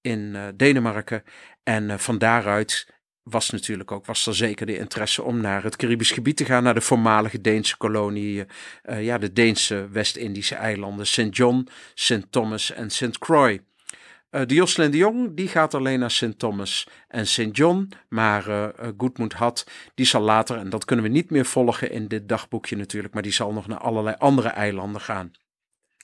in 0.00 0.36
Denemarken. 0.56 1.22
En 1.62 2.00
van 2.00 2.18
daaruit 2.18 2.99
was 3.22 3.50
natuurlijk 3.50 3.92
ook, 3.92 4.06
was 4.06 4.26
er 4.26 4.34
zeker 4.34 4.66
de 4.66 4.78
interesse 4.78 5.22
om 5.22 5.40
naar 5.40 5.62
het 5.62 5.76
Caribisch 5.76 6.10
gebied 6.10 6.36
te 6.36 6.44
gaan, 6.44 6.62
naar 6.62 6.74
de 6.74 6.80
voormalige 6.80 7.40
Deense 7.40 7.76
kolonie, 7.76 8.44
uh, 8.84 9.04
ja, 9.04 9.18
de 9.18 9.32
Deense 9.32 9.88
West-Indische 9.92 10.54
eilanden, 10.54 11.06
St. 11.06 11.28
John, 11.30 11.68
St. 11.94 12.26
Thomas 12.30 12.72
en 12.72 12.90
St. 12.90 13.18
Croix. 13.18 13.60
Uh, 14.30 14.40
de 14.46 14.54
Jocelyn 14.54 14.90
de 14.90 14.96
Jong 14.96 15.36
die 15.36 15.48
gaat 15.48 15.74
alleen 15.74 15.98
naar 15.98 16.10
St. 16.10 16.38
Thomas 16.38 16.86
en 17.08 17.26
St. 17.26 17.48
John, 17.52 17.88
maar 18.08 18.48
uh, 18.48 18.68
Goodmund 18.96 19.32
had, 19.32 19.66
die 19.94 20.06
zal 20.06 20.22
later, 20.22 20.56
en 20.56 20.70
dat 20.70 20.84
kunnen 20.84 21.04
we 21.04 21.10
niet 21.10 21.30
meer 21.30 21.44
volgen 21.44 21.90
in 21.90 22.08
dit 22.08 22.28
dagboekje 22.28 22.76
natuurlijk, 22.76 23.14
maar 23.14 23.22
die 23.22 23.32
zal 23.32 23.52
nog 23.52 23.66
naar 23.66 23.78
allerlei 23.78 24.16
andere 24.18 24.48
eilanden 24.48 25.00
gaan. 25.00 25.30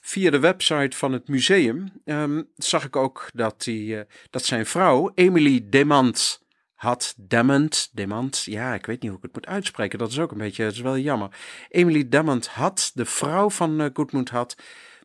Via 0.03 0.31
de 0.31 0.39
website 0.39 0.97
van 0.97 1.11
het 1.11 1.27
museum 1.27 1.91
um, 2.05 2.49
zag 2.55 2.85
ik 2.85 2.95
ook 2.95 3.29
dat, 3.33 3.63
die, 3.63 4.03
dat 4.29 4.45
zijn 4.45 4.65
vrouw, 4.65 5.11
Emily 5.15 5.65
Demant, 5.69 6.45
had 6.77 7.13
Dement, 7.17 7.89
Demand, 7.93 8.43
ja, 8.43 8.73
ik 8.73 8.85
weet 8.85 9.01
niet 9.01 9.09
hoe 9.09 9.19
ik 9.19 9.25
het 9.25 9.33
moet 9.33 9.45
uitspreken. 9.45 9.99
Dat 9.99 10.11
is 10.11 10.19
ook 10.19 10.31
een 10.31 10.37
beetje, 10.37 10.63
dat 10.63 10.73
is 10.73 10.79
wel 10.79 10.97
jammer. 10.97 11.29
Emily 11.69 12.09
Dement 12.09 12.47
had, 12.47 12.91
de 12.93 13.05
vrouw 13.05 13.49
van 13.49 13.81
uh, 13.81 13.87
Goodmund 13.93 14.29
had, 14.29 14.55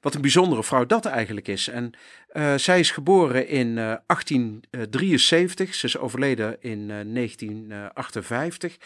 wat 0.00 0.14
een 0.14 0.21
bijzondere 0.21 0.64
vrouw 0.64 0.87
dat 0.87 1.05
eigenlijk 1.05 1.49
is. 1.49 1.69
En 1.69 1.93
uh, 2.33 2.55
zij 2.55 2.79
is 2.79 2.91
geboren 2.91 3.49
in 3.49 3.67
uh, 3.67 3.93
eh, 3.93 3.99
1873, 4.07 5.75
ze 5.75 5.87
is 5.87 5.99
overleden 5.99 6.57
in 6.61 6.87
1958. 6.87 8.76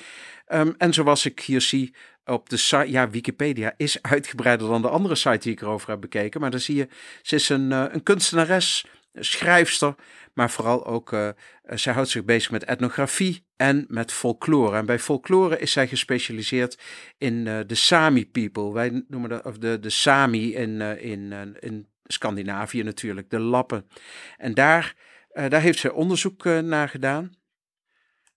Um, 0.49 0.75
en 0.79 0.95
zoals 0.95 1.27
ik 1.27 1.41
hier 1.41 1.61
zie 1.61 1.95
op 2.25 2.49
de 2.49 2.57
site, 2.57 2.91
ja, 2.91 3.11
Wikipedia 3.11 3.75
is 3.77 4.03
uitgebreider 4.03 4.69
dan 4.69 4.83
de 4.83 4.89
andere 4.89 5.15
site 5.15 5.39
die 5.39 5.53
ik 5.53 5.61
erover 5.61 5.91
heb 5.91 6.01
bekeken. 6.01 6.41
Maar 6.41 6.51
dan 6.51 6.61
zie 6.61 6.77
je, 6.77 6.89
ze 7.23 7.35
is 7.35 7.49
een, 7.49 7.71
een 7.71 8.03
kunstenares, 8.03 8.87
schrijfster, 9.19 9.95
maar 10.37 10.51
vooral 10.51 10.87
ook, 10.87 11.13
uh, 11.13 11.29
zij 11.65 11.93
houdt 11.93 12.09
zich 12.09 12.25
bezig 12.25 12.51
met 12.51 12.65
etnografie 12.65 13.45
en 13.57 13.85
met 13.89 14.13
folklore. 14.13 14.77
En 14.77 14.87
bij 14.87 14.99
folklore 14.99 15.59
is 15.59 15.73
zij 15.73 15.89
gespecialiseerd 15.89 16.79
in 17.19 17.35
uh, 17.35 17.59
de 17.67 17.75
Sami 17.75 18.27
people. 18.27 18.73
Wij 18.73 19.05
noemen 19.09 19.31
dat, 19.31 19.45
of 19.45 19.59
de, 19.59 19.79
de 19.81 19.91
Sami 19.91 20.55
in, 20.55 20.81
uh, 20.81 21.03
in, 21.05 21.33
in 21.61 21.87
Scandinavië 22.05 22.83
natuurlijk, 22.83 23.31
de 23.31 23.39
Lappen. 23.39 23.89
En 24.37 24.55
daar, 24.55 24.95
daar 25.29 25.61
heeft 25.61 25.79
zij 25.79 25.91
onderzoek 25.91 26.45
naar 26.45 26.89
gedaan. 26.89 27.35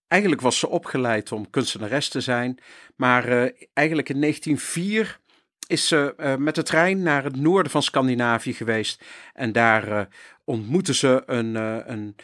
Eigenlijk 0.08 0.42
was 0.42 0.60
ze 0.60 0.70
opgeleid 0.70 1.32
om 1.32 1.50
kunstenares 1.50 2.10
te 2.10 2.22
zijn, 2.22 2.60
maar 2.96 3.26
eigenlijk 3.74 4.10
in 4.10 4.22
1904 4.22 5.20
is 5.68 5.88
ze 5.88 6.36
met 6.40 6.56
de 6.56 6.64
trein 6.64 7.02
naar 7.02 7.24
het 7.24 7.36
noorden 7.36 7.72
van 7.72 7.84
Scandinavië 7.84 8.54
geweest. 8.54 9.04
En 9.34 9.52
daar 9.52 10.08
ontmoette 10.50 10.94
ze 10.94 11.24
een, 11.26 11.56
uh, 11.56 11.78
een, 11.86 12.16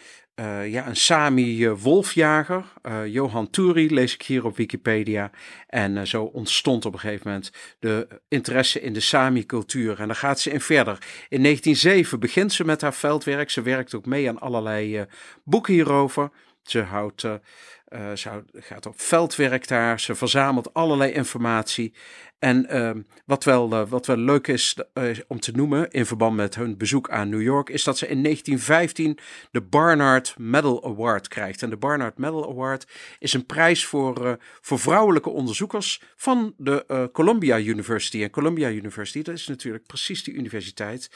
ja, 0.72 0.88
een 0.88 0.96
Sami-wolfjager, 0.96 2.64
Johan 3.06 3.50
Turi, 3.50 3.94
lees 3.94 4.14
ik 4.14 4.22
hier 4.22 4.46
op 4.46 4.58
Wikipedia. 4.58 5.32
En 5.68 6.08
zo 6.08 6.24
ontstond 6.24 6.86
op 6.86 6.94
een 6.94 7.00
gegeven 7.00 7.28
moment 7.28 7.52
de 7.80 8.08
interesse 8.28 8.82
in 8.82 8.94
de 8.94 9.00
Sami-cultuur. 9.00 10.00
En 10.00 10.08
daar 10.08 10.16
gaat 10.16 10.40
ze 10.40 10.52
in 10.52 10.62
verder. 10.62 10.98
In 11.30 11.42
1907 11.42 12.20
begint 12.20 12.54
ze 12.54 12.66
met 12.66 12.82
haar 12.82 12.94
veldwerk. 12.94 13.50
Ze 13.50 13.62
werkt 13.62 13.96
ook 13.96 14.06
mee 14.06 14.30
aan 14.30 14.40
allerlei 14.40 15.06
boeken 15.44 15.74
hierover. 15.74 16.30
Ze 16.70 16.82
houdt 16.82 17.28
ze 18.16 18.44
gaat 18.54 18.86
op 18.86 19.02
veldwerk 19.02 19.68
daar, 19.68 20.00
ze 20.00 20.16
verzamelt 20.16 20.74
allerlei 20.74 21.12
informatie. 21.12 21.94
En 22.40 22.76
uh, 22.76 22.92
wat, 23.26 23.44
wel, 23.44 23.74
uh, 23.74 23.90
wat 23.90 24.06
wel 24.06 24.18
leuk 24.18 24.48
is 24.48 24.78
uh, 24.94 25.18
om 25.28 25.40
te 25.40 25.52
noemen 25.52 25.92
in 25.92 26.06
verband 26.06 26.36
met 26.36 26.56
hun 26.56 26.78
bezoek 26.78 27.10
aan 27.10 27.30
New 27.30 27.42
York, 27.42 27.70
is 27.70 27.84
dat 27.84 27.98
ze 27.98 28.08
in 28.08 28.24
1915 28.24 29.18
de 29.52 29.62
Barnard 29.62 30.36
Medal 30.38 30.86
Award 30.86 31.28
krijgt. 31.28 31.64
En 31.64 31.70
de 31.70 31.78
Barnard 31.78 32.18
Medal 32.18 32.50
Award 32.50 32.88
is 33.20 33.34
een 33.34 33.46
prijs 33.46 33.86
voor, 33.86 34.38
voor 34.62 34.80
vrouwelijke 34.80 35.30
onderzoekers 35.30 36.02
van 36.16 36.54
de 36.58 37.10
Columbia 37.14 37.60
University. 37.60 38.24
En 38.24 38.30
Columbia 38.30 38.70
University, 38.70 39.22
dat 39.22 39.36
is 39.36 39.48
natuurlijk 39.48 39.86
precies 39.86 40.24
die 40.24 40.34
universiteit 40.34 41.10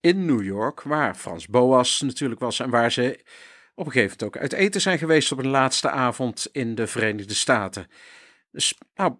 in 0.00 0.24
New 0.24 0.42
York, 0.42 0.82
waar 0.82 1.14
Frans 1.14 1.48
Boas 1.48 2.00
natuurlijk 2.00 2.40
was 2.40 2.60
en 2.60 2.70
waar 2.70 2.92
ze 2.92 3.24
op 3.74 3.86
een 3.86 3.92
gegeven 3.92 4.16
moment 4.18 4.36
ook 4.36 4.42
uit 4.42 4.52
eten 4.52 4.80
zijn 4.80 4.98
geweest 4.98 5.32
op 5.32 5.38
een 5.38 5.48
laatste 5.48 5.90
avond 5.90 6.48
in 6.52 6.74
de 6.74 6.86
Verenigde 6.86 7.34
Staten. 7.34 7.86
Dus 8.50 8.74
nou, 8.94 9.14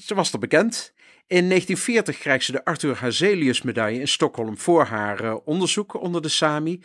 ze 0.00 0.14
was 0.14 0.32
er 0.32 0.38
bekend. 0.38 0.92
In 1.26 1.48
1940 1.48 2.18
krijgt 2.18 2.44
ze 2.44 2.52
de 2.52 2.64
Arthur 2.64 2.96
Hazelius 2.96 3.62
medaille 3.62 4.00
in 4.00 4.08
Stockholm 4.08 4.58
voor 4.58 4.84
haar 4.84 5.24
uh, 5.24 5.36
onderzoek 5.44 5.94
onder 5.94 6.22
de 6.22 6.28
Sami. 6.28 6.82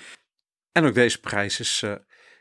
En 0.72 0.86
ook 0.86 0.94
deze 0.94 1.20
prijs 1.20 1.60
is, 1.60 1.82
uh, 1.86 1.96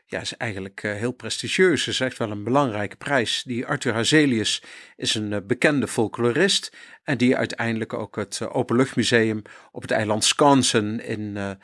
ja, 0.05 0.21
is 0.21 0.37
eigenlijk 0.37 0.83
uh, 0.83 0.93
heel 0.93 1.11
prestigieus. 1.11 1.85
Het 1.85 1.93
is 1.93 1.99
echt 1.99 2.17
wel 2.17 2.31
een 2.31 2.43
belangrijke 2.43 2.95
prijs. 2.95 3.43
Die 3.43 3.65
Arthur 3.65 3.93
Hazelius 3.93 4.63
is 4.95 5.15
een 5.15 5.47
bekende 5.47 5.87
folklorist. 5.87 6.77
En 7.03 7.17
die 7.17 7.37
uiteindelijk 7.37 7.93
ook 7.93 8.15
het 8.15 8.41
Openluchtmuseum 8.49 9.41
op 9.71 9.81
het 9.81 9.91
eiland 9.91 10.23
Skansen 10.23 10.99
in, 10.99 11.57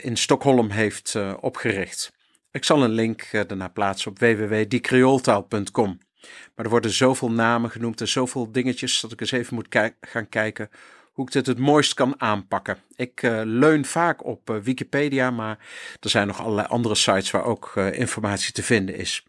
in 0.00 0.16
Stockholm 0.16 0.70
heeft 0.70 1.14
opgericht. 1.40 2.12
Ik 2.50 2.64
zal 2.64 2.82
een 2.82 2.90
link 2.90 3.30
daarna 3.30 3.68
plaatsen 3.68 4.10
op 4.10 4.18
www.diecreoltaal.com. 4.18 5.98
Maar 6.54 6.64
er 6.64 6.70
worden 6.70 6.90
zoveel 6.90 7.30
namen 7.30 7.70
genoemd 7.70 8.00
en 8.00 8.08
zoveel 8.08 8.52
dingetjes 8.52 9.00
dat 9.00 9.12
ik 9.12 9.20
eens 9.20 9.30
even 9.30 9.54
moet 9.54 9.92
gaan 10.00 10.28
kijken 10.28 10.70
hoe 11.18 11.26
ik 11.26 11.32
dit 11.32 11.46
het 11.46 11.58
mooist 11.58 11.94
kan 11.94 12.20
aanpakken. 12.20 12.76
Ik 12.96 13.22
uh, 13.22 13.40
leun 13.44 13.84
vaak 13.84 14.24
op 14.24 14.50
uh, 14.50 14.56
Wikipedia, 14.56 15.30
maar 15.30 15.58
er 16.00 16.10
zijn 16.10 16.26
nog 16.26 16.40
allerlei 16.40 16.66
andere 16.68 16.94
sites 16.94 17.30
waar 17.30 17.44
ook 17.44 17.76
informatie 17.76 18.52
te 18.52 18.62
vinden 18.62 18.94
is. 18.94 19.26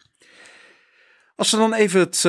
Als 1.35 1.51
we 1.51 1.57
dan 1.57 1.73
even 1.73 1.99
het, 1.99 2.23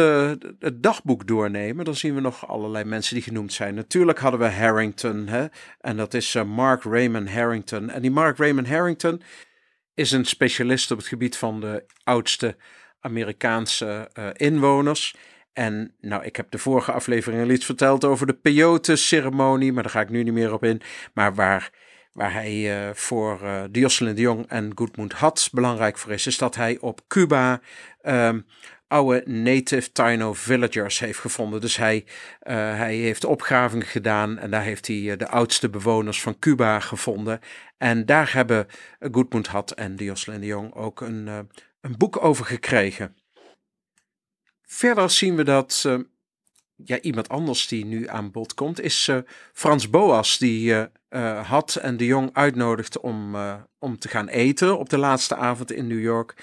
het, 0.59 0.82
dagboek 0.82 1.26
doornemen, 1.26 1.85
dan 1.85 1.94
zien 1.94 2.14
we 2.14 2.20
nog 2.20 2.49
allerlei 2.49 2.85
mensen 2.85 3.14
die 3.14 3.25
genoemd 3.25 3.52
zijn. 3.52 3.75
Natuurlijk 3.75 4.18
hadden 4.18 4.40
we 4.40 4.47
Harrington, 4.47 5.26
hè, 5.28 5.47
en 5.80 5.97
dat 5.97 6.14
is 6.14 6.37
Mark 6.47 6.82
Raymond 6.82 7.30
Harrington. 7.30 7.90
En 7.90 8.02
die 8.02 8.11
Mark 8.11 8.38
Raymond 8.38 8.68
Harrington, 8.68 9.23
is 10.00 10.11
een 10.11 10.25
specialist 10.25 10.90
op 10.90 10.99
het 10.99 11.07
gebied 11.07 11.37
van 11.37 11.61
de 11.61 11.85
oudste 12.04 12.57
Amerikaanse 13.00 14.11
uh, 14.19 14.28
inwoners. 14.33 15.16
En 15.52 15.95
nou, 16.00 16.25
ik 16.25 16.37
heb 16.37 16.50
de 16.50 16.59
vorige 16.59 16.92
aflevering 16.92 17.42
al 17.42 17.50
iets 17.50 17.64
verteld 17.64 18.04
over 18.04 18.26
de 18.26 18.35
peyote-ceremonie, 18.35 19.73
maar 19.73 19.83
daar 19.83 19.92
ga 19.92 20.00
ik 20.00 20.09
nu 20.09 20.23
niet 20.23 20.33
meer 20.33 20.52
op 20.52 20.64
in. 20.64 20.83
Maar 21.14 21.35
waar, 21.35 21.71
waar 22.12 22.33
hij 22.33 22.87
uh, 22.87 22.95
voor 22.95 23.40
uh, 23.42 23.62
de 23.71 23.80
Jocelyn 23.80 24.14
de 24.14 24.21
Jong 24.21 24.47
en 24.49 24.73
Goodmund 24.75 25.12
Had 25.12 25.49
belangrijk 25.52 25.99
voor 25.99 26.12
is, 26.12 26.26
is 26.26 26.38
dat 26.38 26.54
hij 26.54 26.78
op 26.80 27.00
Cuba 27.09 27.61
um, 28.02 28.47
oude 28.90 29.23
native 29.26 29.92
Taino 29.92 30.32
villagers 30.32 30.99
heeft 30.99 31.18
gevonden. 31.18 31.61
Dus 31.61 31.76
hij, 31.76 32.04
uh, 32.06 32.54
hij 32.54 32.94
heeft 32.94 33.25
opgravingen 33.25 33.87
gedaan 33.87 34.38
en 34.38 34.50
daar 34.50 34.62
heeft 34.62 34.87
hij 34.87 35.16
de 35.16 35.28
oudste 35.28 35.68
bewoners 35.68 36.23
van 36.23 36.38
Cuba 36.38 36.80
gevonden. 36.80 37.40
En 37.78 38.06
daar 38.06 38.32
hebben 38.32 38.66
Goodmund 38.99 39.47
Had 39.47 39.70
en 39.70 39.94
Jocelyn 39.94 40.40
de 40.40 40.47
Jong 40.47 40.75
ook 40.75 41.00
een, 41.00 41.26
een 41.80 41.97
boek 41.97 42.25
over 42.25 42.44
gekregen. 42.44 43.16
Verder 44.62 45.11
zien 45.11 45.37
we 45.37 45.44
dat 45.44 45.88
ja, 46.85 47.00
iemand 47.00 47.28
anders 47.28 47.68
die 47.68 47.85
nu 47.85 48.09
aan 48.09 48.30
bod 48.30 48.54
komt, 48.54 48.80
is 48.80 49.11
Frans 49.52 49.90
Boas, 49.90 50.38
die 50.38 50.75
had 51.42 51.76
en 51.76 51.97
de 51.97 52.06
Jong 52.06 52.30
uitnodigde 52.32 53.02
om, 53.02 53.37
om 53.78 53.99
te 53.99 54.09
gaan 54.09 54.28
eten 54.28 54.78
op 54.78 54.88
de 54.88 54.99
laatste 54.99 55.37
avond 55.37 55.73
in 55.73 55.87
New 55.87 56.00
York. 56.00 56.35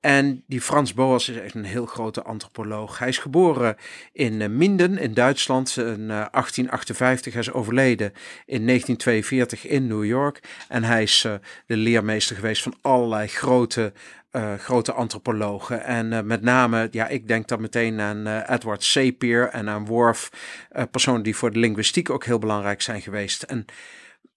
En 0.00 0.44
die 0.46 0.60
Frans 0.60 0.94
Boas 0.94 1.28
is 1.28 1.36
echt 1.36 1.54
een 1.54 1.64
heel 1.64 1.86
grote 1.86 2.22
antropoloog. 2.22 2.98
Hij 2.98 3.08
is 3.08 3.18
geboren 3.18 3.76
in 4.12 4.56
Minden 4.56 4.98
in 4.98 5.14
Duitsland 5.14 5.76
in 5.76 6.06
1858. 6.06 7.32
Hij 7.32 7.42
is 7.42 7.52
overleden 7.52 8.12
in 8.46 8.66
1942 8.66 9.66
in 9.66 9.86
New 9.86 10.04
York. 10.04 10.40
En 10.68 10.84
hij 10.84 11.02
is 11.02 11.26
de 11.66 11.76
leermeester 11.76 12.36
geweest 12.36 12.62
van 12.62 12.74
allerlei 12.80 13.26
grote 13.26 13.92
grote 14.58 14.92
antropologen. 14.92 15.84
En 15.84 16.26
met 16.26 16.42
name, 16.42 16.88
ja, 16.90 17.08
ik 17.08 17.28
denk 17.28 17.48
dan 17.48 17.60
meteen 17.60 18.00
aan 18.00 18.26
Edward 18.26 18.84
Sapir 18.84 19.48
en 19.48 19.68
aan 19.68 19.86
Worf, 19.86 20.30
personen 20.90 21.22
die 21.22 21.36
voor 21.36 21.50
de 21.52 21.58
linguïstiek 21.58 22.10
ook 22.10 22.24
heel 22.24 22.38
belangrijk 22.38 22.82
zijn 22.82 23.00
geweest. 23.00 23.42
En 23.42 23.64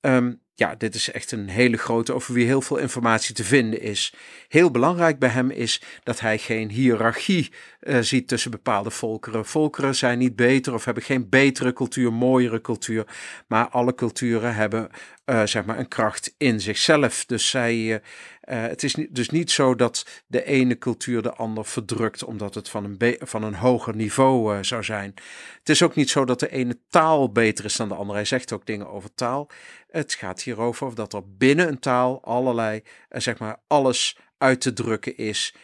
um, 0.01 0.41
ja, 0.55 0.75
dit 0.75 0.95
is 0.95 1.11
echt 1.11 1.31
een 1.31 1.49
hele 1.49 1.77
grote 1.77 2.13
over 2.13 2.33
wie 2.33 2.45
heel 2.45 2.61
veel 2.61 2.77
informatie 2.77 3.35
te 3.35 3.43
vinden 3.43 3.81
is. 3.81 4.13
Heel 4.47 4.71
belangrijk 4.71 5.19
bij 5.19 5.29
hem 5.29 5.49
is 5.49 5.81
dat 6.03 6.19
hij 6.19 6.37
geen 6.37 6.69
hiërarchie 6.69 7.51
uh, 7.81 7.97
ziet 7.99 8.27
tussen 8.27 8.51
bepaalde 8.51 8.91
volkeren. 8.91 9.45
Volkeren 9.45 9.95
zijn 9.95 10.17
niet 10.17 10.35
beter 10.35 10.73
of 10.73 10.85
hebben 10.85 11.03
geen 11.03 11.29
betere 11.29 11.73
cultuur, 11.73 12.13
mooiere 12.13 12.61
cultuur, 12.61 13.07
maar 13.47 13.69
alle 13.69 13.95
culturen 13.95 14.55
hebben 14.55 14.89
uh, 15.25 15.45
zeg 15.45 15.65
maar 15.65 15.79
een 15.79 15.87
kracht 15.87 16.33
in 16.37 16.61
zichzelf. 16.61 17.25
Dus 17.25 17.49
zij, 17.49 17.75
uh, 17.85 17.99
het 18.43 18.83
is 18.83 18.97
dus 19.09 19.29
niet 19.29 19.51
zo 19.51 19.75
dat 19.75 20.23
de 20.27 20.43
ene 20.43 20.77
cultuur 20.77 21.21
de 21.21 21.33
ander 21.33 21.65
verdrukt 21.65 22.23
omdat 22.23 22.55
het 22.55 22.69
van 22.69 22.97
een, 22.99 23.17
van 23.19 23.43
een 23.43 23.55
hoger 23.55 23.95
niveau 23.95 24.63
zou 24.63 24.83
zijn. 24.83 25.13
Het 25.59 25.69
is 25.69 25.83
ook 25.83 25.95
niet 25.95 26.09
zo 26.09 26.25
dat 26.25 26.39
de 26.39 26.51
ene 26.51 26.79
taal 26.89 27.31
beter 27.31 27.65
is 27.65 27.75
dan 27.75 27.87
de 27.87 27.95
andere. 27.95 28.17
Hij 28.17 28.27
zegt 28.27 28.51
ook 28.51 28.65
dingen 28.65 28.89
over 28.89 29.13
taal. 29.13 29.49
Het 29.89 30.13
gaat 30.13 30.41
hierover 30.41 30.95
dat 30.95 31.13
er 31.13 31.35
binnen 31.37 31.67
een 31.67 31.79
taal 31.79 32.23
allerlei, 32.23 32.81
zeg 33.09 33.39
maar, 33.39 33.61
alles 33.67 34.17
uit 34.37 34.61
te 34.61 34.73
drukken 34.73 35.17
is. 35.17 35.55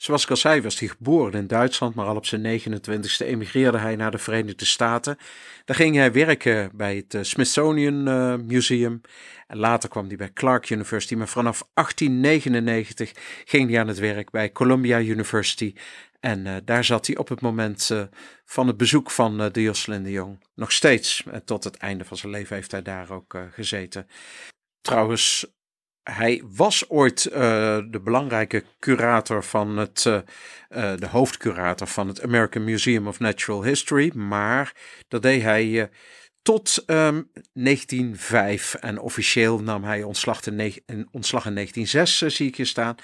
Zoals 0.00 0.22
ik 0.22 0.30
al 0.30 0.36
zei, 0.36 0.62
was 0.62 0.78
hij 0.78 0.88
geboren 0.88 1.40
in 1.40 1.46
Duitsland, 1.46 1.94
maar 1.94 2.06
al 2.06 2.16
op 2.16 2.26
zijn 2.26 2.60
29ste 2.60 3.26
emigreerde 3.26 3.78
hij 3.78 3.96
naar 3.96 4.10
de 4.10 4.18
Verenigde 4.18 4.64
Staten. 4.64 5.16
Daar 5.64 5.76
ging 5.76 5.96
hij 5.96 6.12
werken 6.12 6.70
bij 6.74 6.96
het 6.96 7.14
eh, 7.14 7.22
Smithsonian 7.22 8.08
uh, 8.08 8.36
Museum. 8.36 9.00
En 9.46 9.58
later 9.58 9.88
kwam 9.88 10.06
hij 10.06 10.16
bij 10.16 10.32
Clark 10.32 10.70
University, 10.70 11.14
maar 11.14 11.28
vanaf 11.28 11.68
1899 11.74 13.12
ging 13.44 13.70
hij 13.70 13.80
aan 13.80 13.88
het 13.88 13.98
werk 13.98 14.30
bij 14.30 14.52
Columbia 14.52 15.00
University. 15.00 15.74
En 16.20 16.46
uh, 16.46 16.56
daar 16.64 16.84
zat 16.84 17.06
hij 17.06 17.16
op 17.16 17.28
het 17.28 17.40
moment 17.40 17.90
van 18.44 18.66
het 18.66 18.76
bezoek 18.76 19.10
van 19.10 19.40
uh, 19.40 19.50
de 19.52 19.62
Jocelyn 19.62 20.02
de 20.02 20.10
Jong. 20.10 20.44
Nog 20.54 20.72
steeds, 20.72 21.24
tot 21.44 21.64
het 21.64 21.76
einde 21.76 22.04
van 22.04 22.16
zijn 22.16 22.32
leven 22.32 22.56
heeft 22.56 22.70
hij 22.70 22.82
daar 22.82 23.10
ook 23.10 23.38
gezeten. 23.50 24.06
Trouwens, 24.80 25.46
hij 26.02 26.42
was 26.46 26.88
ooit 26.88 27.22
de 27.22 28.00
belangrijke 28.04 28.64
curator 28.78 29.44
van 29.44 29.76
het, 29.76 30.02
de 30.68 31.06
hoofdcurator 31.10 31.86
van 31.86 32.08
het 32.08 32.22
American 32.22 32.64
Museum 32.64 33.06
of 33.06 33.18
Natural 33.18 33.64
History. 33.64 34.10
Maar 34.14 34.72
dat 35.08 35.22
deed 35.22 35.42
hij 35.42 35.90
tot 36.42 36.82
um, 36.86 37.30
1905. 37.52 38.74
En 38.74 38.98
officieel 38.98 39.60
nam 39.60 39.84
hij 39.84 40.02
ontslag 40.02 40.46
in, 40.46 41.08
ontslag 41.10 41.46
in 41.46 41.54
1906, 41.54 42.22
uh, 42.22 42.30
zie 42.30 42.48
ik 42.48 42.56
hier 42.56 42.66
staan. 42.66 42.94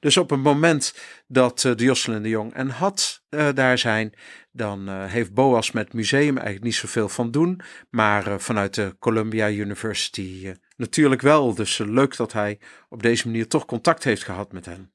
Dus 0.00 0.16
op 0.16 0.30
het 0.30 0.42
moment 0.42 0.94
dat 1.26 1.60
de 1.60 1.74
Jocelyn 1.76 2.22
de 2.22 2.28
Jong 2.28 2.54
en 2.54 2.68
Had 2.68 3.24
daar 3.54 3.78
zijn, 3.78 4.12
dan 4.52 4.88
heeft 4.88 5.34
Boas 5.34 5.72
met 5.72 5.92
museum 5.92 6.36
eigenlijk 6.36 6.64
niet 6.64 6.74
zoveel 6.74 7.08
van 7.08 7.30
doen. 7.30 7.60
Maar 7.90 8.40
vanuit 8.40 8.74
de 8.74 8.96
Columbia 8.98 9.50
University 9.50 10.52
natuurlijk 10.76 11.20
wel. 11.20 11.54
Dus 11.54 11.78
leuk 11.78 12.16
dat 12.16 12.32
hij 12.32 12.58
op 12.88 13.02
deze 13.02 13.26
manier 13.26 13.48
toch 13.48 13.64
contact 13.64 14.04
heeft 14.04 14.24
gehad 14.24 14.52
met 14.52 14.66
hen. 14.66 14.92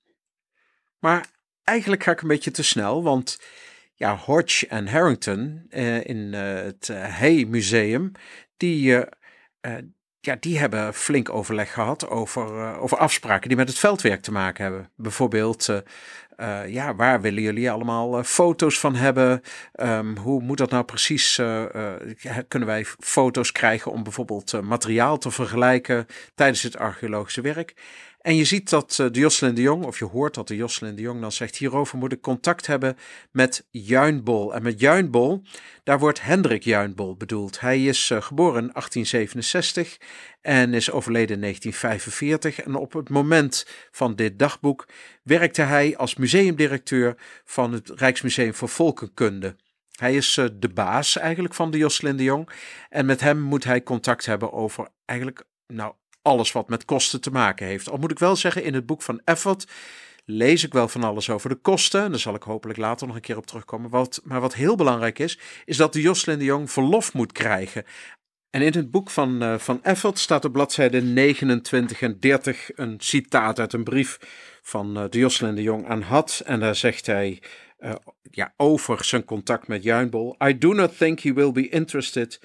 Maar 0.99 1.25
eigenlijk 1.63 2.03
ga 2.03 2.11
ik 2.11 2.21
een 2.21 2.27
beetje 2.27 2.51
te 2.51 2.63
snel, 2.63 3.03
want 3.03 3.41
ja, 3.93 4.15
Hodge 4.15 4.67
en 4.67 4.87
Harrington 4.87 5.65
uh, 5.69 6.05
in 6.05 6.17
uh, 6.17 6.39
het 6.41 6.87
Hay 6.87 7.43
Museum, 7.43 8.11
die, 8.57 9.05
ja, 10.19 10.35
die 10.39 10.59
hebben 10.59 10.93
flink 10.93 11.29
overleg 11.29 11.73
gehad 11.73 12.09
over, 12.09 12.77
over 12.77 12.97
afspraken 12.97 13.47
die 13.47 13.57
met 13.57 13.67
het 13.67 13.79
veldwerk 13.79 14.21
te 14.21 14.31
maken 14.31 14.63
hebben. 14.63 14.91
Bijvoorbeeld, 14.95 15.83
ja, 16.67 16.95
waar 16.95 17.21
willen 17.21 17.41
jullie 17.41 17.71
allemaal 17.71 18.23
foto's 18.23 18.79
van 18.79 18.95
hebben? 18.95 19.41
Um, 19.75 20.17
hoe 20.17 20.41
moet 20.41 20.57
dat 20.57 20.69
nou 20.69 20.83
precies? 20.83 21.35
kunnen 22.47 22.67
wij 22.67 22.85
foto's 22.99 23.51
krijgen 23.51 23.91
om 23.91 24.03
bijvoorbeeld 24.03 24.61
materiaal 24.61 25.17
te 25.17 25.31
vergelijken 25.31 26.05
tijdens 26.35 26.61
het 26.63 26.77
archeologische 26.77 27.41
werk? 27.41 27.73
En 28.21 28.35
je 28.35 28.45
ziet 28.45 28.69
dat 28.69 28.97
uh, 29.01 29.07
de 29.11 29.19
Jocelyn 29.19 29.55
de 29.55 29.61
Jong, 29.61 29.85
of 29.85 29.99
je 29.99 30.05
hoort 30.05 30.33
dat 30.33 30.47
de 30.47 30.55
Jocelyn 30.55 30.95
de 30.95 31.01
Jong 31.01 31.21
dan 31.21 31.31
zegt: 31.31 31.57
hierover 31.57 31.97
moet 31.97 32.11
ik 32.11 32.21
contact 32.21 32.67
hebben 32.67 32.97
met 33.31 33.67
Juinbol. 33.69 34.53
En 34.53 34.63
met 34.63 34.79
Juinbol, 34.79 35.43
daar 35.83 35.99
wordt 35.99 36.21
Hendrik 36.21 36.63
Juinbol 36.63 37.15
bedoeld. 37.15 37.59
Hij 37.59 37.85
is 37.85 38.09
uh, 38.09 38.21
geboren 38.21 38.63
in 38.63 38.69
1867 38.73 39.97
en 40.41 40.73
is 40.73 40.91
overleden 40.91 41.35
in 41.35 41.41
1945. 41.41 42.61
En 42.65 42.75
op 42.75 42.93
het 42.93 43.09
moment 43.09 43.65
van 43.91 44.15
dit 44.15 44.39
dagboek 44.39 44.87
werkte 45.23 45.61
hij 45.61 45.97
als 45.97 46.15
museumdirecteur 46.15 47.15
van 47.45 47.73
het 47.73 47.89
Rijksmuseum 47.89 48.53
voor 48.53 48.69
Volkenkunde. 48.69 49.55
Hij 49.95 50.15
is 50.15 50.37
uh, 50.37 50.45
de 50.53 50.69
baas 50.69 51.17
eigenlijk 51.17 51.53
van 51.53 51.71
de 51.71 51.77
Jocelyn 51.77 52.17
de 52.17 52.23
Jong. 52.23 52.49
En 52.89 53.05
met 53.05 53.21
hem 53.21 53.39
moet 53.39 53.63
hij 53.63 53.83
contact 53.83 54.25
hebben 54.25 54.53
over 54.53 54.87
eigenlijk 55.05 55.43
nou, 55.67 55.93
alles 56.21 56.51
wat 56.51 56.69
met 56.69 56.85
kosten 56.85 57.21
te 57.21 57.31
maken 57.31 57.65
heeft. 57.65 57.89
Al 57.89 57.97
moet 57.97 58.11
ik 58.11 58.19
wel 58.19 58.35
zeggen, 58.35 58.63
in 58.63 58.73
het 58.73 58.85
boek 58.85 59.01
van 59.01 59.21
Effort 59.25 59.67
lees 60.25 60.63
ik 60.63 60.73
wel 60.73 60.87
van 60.87 61.03
alles 61.03 61.29
over 61.29 61.49
de 61.49 61.55
kosten. 61.55 62.03
En 62.03 62.09
daar 62.09 62.19
zal 62.19 62.35
ik 62.35 62.43
hopelijk 62.43 62.79
later 62.79 63.07
nog 63.07 63.15
een 63.15 63.21
keer 63.21 63.37
op 63.37 63.45
terugkomen. 63.45 63.89
Wat, 63.89 64.21
maar 64.23 64.41
wat 64.41 64.53
heel 64.53 64.75
belangrijk 64.75 65.19
is, 65.19 65.39
is 65.65 65.77
dat 65.77 65.93
de 65.93 66.01
Jocelyn 66.01 66.39
de 66.39 66.45
Jong 66.45 66.71
verlof 66.71 67.13
moet 67.13 67.31
krijgen. 67.31 67.85
En 68.49 68.61
in 68.61 68.73
het 68.73 68.91
boek 68.91 69.09
van, 69.09 69.43
uh, 69.43 69.57
van 69.57 69.83
Effort 69.83 70.19
staat 70.19 70.45
op 70.45 70.51
bladzijde 70.51 71.01
29 71.01 72.01
en 72.01 72.19
30 72.19 72.69
een 72.75 72.95
citaat 72.97 73.59
uit 73.59 73.73
een 73.73 73.83
brief 73.83 74.17
van 74.61 74.97
uh, 74.97 75.09
de 75.09 75.17
Jocelyn 75.17 75.55
de 75.55 75.61
Jong 75.61 75.87
aan 75.87 76.01
Had. 76.01 76.41
En 76.45 76.59
daar 76.59 76.75
zegt 76.75 77.05
hij 77.05 77.41
uh, 77.79 77.93
ja, 78.21 78.53
over 78.57 79.05
zijn 79.05 79.25
contact 79.25 79.67
met 79.67 79.83
Juinbol. 79.83 80.35
I 80.47 80.57
do 80.57 80.73
not 80.73 80.97
think 80.97 81.19
he 81.19 81.33
will 81.33 81.51
be 81.51 81.69
interested 81.69 82.39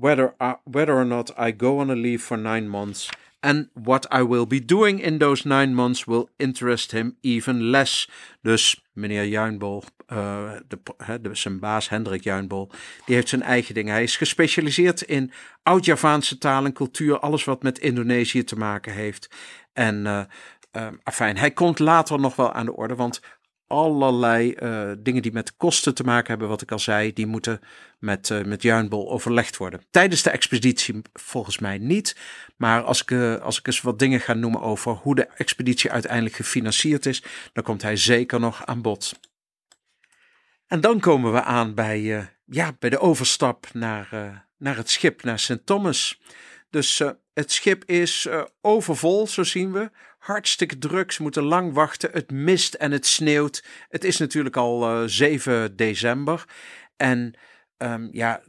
whether, 0.00 0.34
uh, 0.40 0.54
whether 0.64 0.94
or 0.94 1.04
not 1.04 1.30
I 1.38 1.50
go 1.56 1.78
on 1.78 1.90
a 1.90 1.94
leave 1.94 2.22
for 2.22 2.38
nine 2.38 2.68
months. 2.68 3.10
And 3.40 3.68
what 3.74 4.06
I 4.10 4.22
will 4.22 4.46
be 4.46 4.64
doing 4.64 5.00
in 5.00 5.18
those 5.18 5.48
nine 5.48 5.74
months 5.74 6.06
will 6.06 6.28
interest 6.36 6.90
him 6.90 7.16
even 7.20 7.70
less. 7.70 8.08
Dus 8.42 8.84
meneer 8.92 9.24
Juinbol, 9.24 9.84
uh, 10.12 10.50
de, 10.68 11.30
zijn 11.32 11.58
baas 11.58 11.88
Hendrik 11.88 12.22
Juinbol, 12.22 12.70
die 13.04 13.14
heeft 13.14 13.28
zijn 13.28 13.42
eigen 13.42 13.74
dingen. 13.74 13.92
Hij 13.92 14.02
is 14.02 14.16
gespecialiseerd 14.16 15.02
in 15.02 15.32
oud-Javaanse 15.62 16.38
taal 16.38 16.64
en 16.64 16.72
cultuur, 16.72 17.18
alles 17.18 17.44
wat 17.44 17.62
met 17.62 17.78
Indonesië 17.78 18.44
te 18.44 18.56
maken 18.56 18.92
heeft. 18.92 19.30
En 19.72 20.04
uh, 20.06 20.20
hij 21.16 21.50
komt 21.50 21.78
later 21.78 22.20
nog 22.20 22.36
wel 22.36 22.52
aan 22.52 22.66
de 22.66 22.76
orde, 22.76 22.94
want 22.94 23.20
allerlei 23.68 24.54
uh, 24.62 24.92
dingen 24.98 25.22
die 25.22 25.32
met 25.32 25.56
kosten 25.56 25.94
te 25.94 26.02
maken 26.02 26.28
hebben, 26.28 26.48
wat 26.48 26.62
ik 26.62 26.72
al 26.72 26.78
zei, 26.78 27.12
die 27.12 27.26
moeten 27.26 27.60
met, 27.98 28.28
uh, 28.28 28.44
met 28.44 28.62
Juinbol 28.62 29.10
overlegd 29.10 29.56
worden. 29.56 29.80
Tijdens 29.90 30.22
de 30.22 30.30
expeditie 30.30 31.02
volgens 31.12 31.58
mij 31.58 31.78
niet, 31.78 32.16
maar 32.56 32.82
als 32.82 33.02
ik, 33.02 33.10
uh, 33.10 33.36
als 33.36 33.58
ik 33.58 33.66
eens 33.66 33.80
wat 33.80 33.98
dingen 33.98 34.20
ga 34.20 34.32
noemen 34.32 34.60
over 34.60 34.92
hoe 34.92 35.14
de 35.14 35.26
expeditie 35.26 35.90
uiteindelijk 35.90 36.34
gefinancierd 36.34 37.06
is, 37.06 37.22
dan 37.52 37.64
komt 37.64 37.82
hij 37.82 37.96
zeker 37.96 38.40
nog 38.40 38.66
aan 38.66 38.82
bod. 38.82 39.20
En 40.66 40.80
dan 40.80 41.00
komen 41.00 41.32
we 41.32 41.42
aan 41.42 41.74
bij, 41.74 42.28
ja, 42.46 42.76
bij 42.78 42.90
de 42.90 42.98
overstap 42.98 43.66
naar, 43.72 44.08
naar 44.58 44.76
het 44.76 44.90
schip, 44.90 45.22
naar 45.22 45.38
St. 45.38 45.66
Thomas. 45.66 46.20
Dus 46.70 47.02
Het 47.32 47.52
schip 47.52 47.84
is 47.84 48.28
overvol, 48.60 49.26
zo 49.26 49.42
zien 49.42 49.72
we. 49.72 49.90
Hartstikke 50.28 50.78
druk, 50.78 51.12
ze 51.12 51.22
moeten 51.22 51.42
lang 51.42 51.72
wachten. 51.72 52.10
Het 52.12 52.30
mist 52.30 52.74
en 52.74 52.92
het 52.92 53.06
sneeuwt. 53.06 53.64
Het 53.88 54.04
is 54.04 54.16
natuurlijk 54.16 54.56
al 54.56 55.02
uh, 55.02 55.08
7 55.08 55.76
december. 55.76 56.44
En 56.96 57.34
um, 57.78 58.08
ja, 58.12 58.42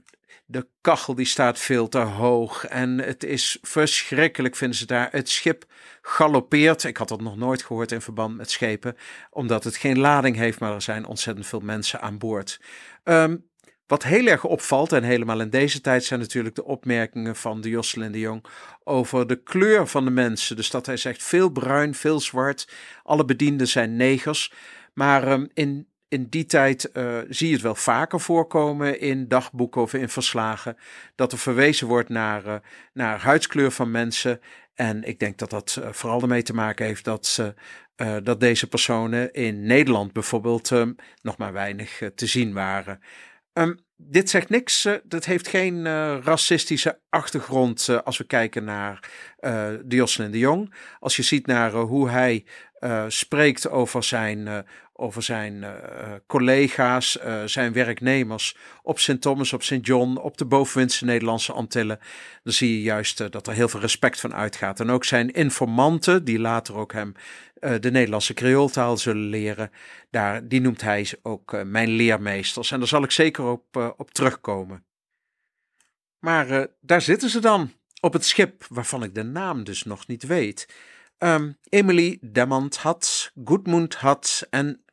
de 0.46 0.68
kachel 0.82 1.16
die 1.16 1.26
staat 1.26 1.60
veel 1.60 1.88
te 1.88 1.98
hoog 1.98 2.66
en 2.66 2.98
het 2.98 3.24
is 3.24 3.58
verschrikkelijk 3.62 4.56
vinden 4.56 4.78
ze 4.78 4.86
daar. 4.86 5.08
Het 5.12 5.30
schip 5.30 5.66
galoppeert. 6.02 6.84
Ik 6.84 6.98
had 6.98 7.08
dat 7.08 7.22
nog 7.22 7.38
nooit 7.38 7.64
gehoord 7.64 7.92
in 7.92 8.02
verband 8.02 8.38
met 8.38 8.52
schepen, 8.52 8.98
omdat 9.30 9.64
het 9.64 9.78
geen 9.78 10.00
lading 10.00 10.36
heeft, 10.36 10.60
maar 10.60 10.74
er 10.74 10.82
zijn 10.82 11.06
ontzettend 11.06 11.48
veel 11.48 11.60
mensen 11.60 12.02
aan 12.02 12.18
boord. 12.18 12.62
Um, 13.04 13.49
wat 13.90 14.04
heel 14.04 14.26
erg 14.26 14.44
opvalt, 14.44 14.92
en 14.92 15.04
helemaal 15.04 15.42
in 15.42 15.50
deze 15.50 15.82
tijd, 15.82 16.04
zijn 16.04 16.20
natuurlijk 16.20 16.56
de 16.56 16.66
opmerkingen 16.66 17.36
van 17.36 17.62
de 17.62 17.70
Jocelyn 17.70 18.12
de 18.12 18.20
Jong 18.20 18.46
over 18.84 19.28
de 19.28 19.44
kleur 19.44 19.88
van 19.88 20.06
de 20.06 20.12
mensen. 20.12 20.56
Dus 20.56 20.70
dat 20.70 20.86
hij 20.86 20.98
zegt 20.98 21.24
veel 21.24 21.50
bruin, 21.50 21.94
veel 21.94 22.20
zwart. 22.20 22.70
Alle 23.04 23.26
bedienden 23.26 23.68
zijn 23.68 23.96
negers. 23.96 24.54
Maar 24.94 25.32
um, 25.32 25.50
in 25.54 25.88
in 26.08 26.28
die 26.30 26.46
tijd 26.46 26.90
uh, 26.94 27.18
zie 27.30 27.48
je 27.48 27.54
het 27.54 27.62
wel 27.62 27.76
vaker 27.76 28.20
voorkomen 28.20 29.00
in 29.00 29.28
dagboeken 29.28 29.82
of 29.82 29.94
in 29.94 30.10
verslagen. 30.10 30.78
Dat 31.16 31.32
er 31.32 31.38
verwezen 31.38 31.88
wordt 31.88 32.10
naar, 32.10 32.46
uh, 32.46 32.56
naar 32.94 33.22
huidskleur 33.22 33.72
van 33.72 33.92
mensen. 33.92 34.42
En 34.76 35.04
ik 35.04 35.20
denk 35.20 35.38
dat 35.38 35.50
dat 35.50 35.78
uh, 35.80 35.88
vooral 35.92 36.22
ermee 36.22 36.44
te 36.44 36.54
maken 36.54 36.86
heeft 36.86 37.04
dat, 37.04 37.26
ze, 37.26 37.54
dat 38.24 38.40
deze 38.40 38.68
personen 38.68 39.34
in 39.34 39.64
Nederland 39.66 40.14
bijvoorbeeld 40.14 40.72
nog 41.22 41.38
maar 41.38 41.54
weinig 41.54 42.02
te 42.16 42.26
zien 42.26 42.54
waren. 42.54 43.00
Um, 43.60 43.80
dit 43.98 44.30
zegt 44.30 44.50
niks. 44.50 44.88
dat 45.04 45.26
heeft 45.26 45.48
geen 45.48 45.84
racistische 46.22 47.00
achtergrond 47.10 47.90
als 48.04 48.18
we 48.18 48.24
kijken 48.24 48.64
naar 48.64 49.10
de 49.84 49.96
Jocelyn 49.96 50.32
de 50.32 50.38
Jong. 50.38 50.74
Als 51.00 51.16
je 51.16 51.24
ziet 51.24 51.46
naar 51.46 51.72
hoe 51.72 52.10
hij 52.10 52.46
spreekt 53.08 53.70
over 53.70 54.04
zijn, 54.04 54.66
over 55.00 55.24
zijn 55.24 55.54
uh, 55.54 55.70
collega's, 56.28 57.18
uh, 57.18 57.44
zijn 57.44 57.74
werknemers 57.74 58.58
op 58.84 59.00
Sint 59.00 59.22
Thomas, 59.22 59.54
op 59.54 59.64
Sint 59.64 59.86
John, 59.86 60.18
op 60.18 60.38
de 60.38 60.46
bovenwindse 60.46 61.06
Nederlandse 61.06 61.54
Antillen. 61.54 62.00
Dan 62.44 62.54
zie 62.54 62.74
je 62.74 62.82
juist 62.82 63.32
dat 63.32 63.48
er 63.48 63.54
heel 63.54 63.70
veel 63.70 63.80
respect 63.80 64.20
van 64.20 64.34
uitgaat. 64.34 64.80
En 64.80 64.90
ook 64.90 65.06
zijn 65.06 65.32
informanten, 65.32 66.24
die 66.24 66.40
later 66.40 66.76
ook 66.76 66.94
hem 66.94 67.14
de 67.80 67.92
Nederlandse 67.92 68.34
creooltaal 68.34 68.98
zullen 68.98 69.30
leren, 69.30 69.72
daar, 70.10 70.48
die 70.48 70.62
noemt 70.62 70.82
hij 70.82 71.12
ook 71.22 71.64
mijn 71.64 71.90
leermeesters. 71.90 72.72
En 72.72 72.80
daar 72.80 72.88
zal 72.88 73.04
ik 73.04 73.12
zeker 73.12 73.44
op, 73.46 73.94
op 73.98 74.12
terugkomen. 74.12 74.84
Maar 76.20 76.68
daar 76.82 77.02
zitten 77.02 77.30
ze 77.30 77.40
dan, 77.40 77.72
op 78.02 78.14
het 78.14 78.26
schip 78.26 78.66
waarvan 78.70 79.04
ik 79.04 79.16
de 79.16 79.24
naam 79.24 79.64
dus 79.64 79.84
nog 79.84 80.08
niet 80.08 80.24
weet. 80.24 80.68
Um, 81.18 81.58
Emily 81.70 82.18
Demand 82.22 82.78
had, 82.78 83.32
Goodmund 83.44 83.96
had 83.96 84.48
en 84.50 84.84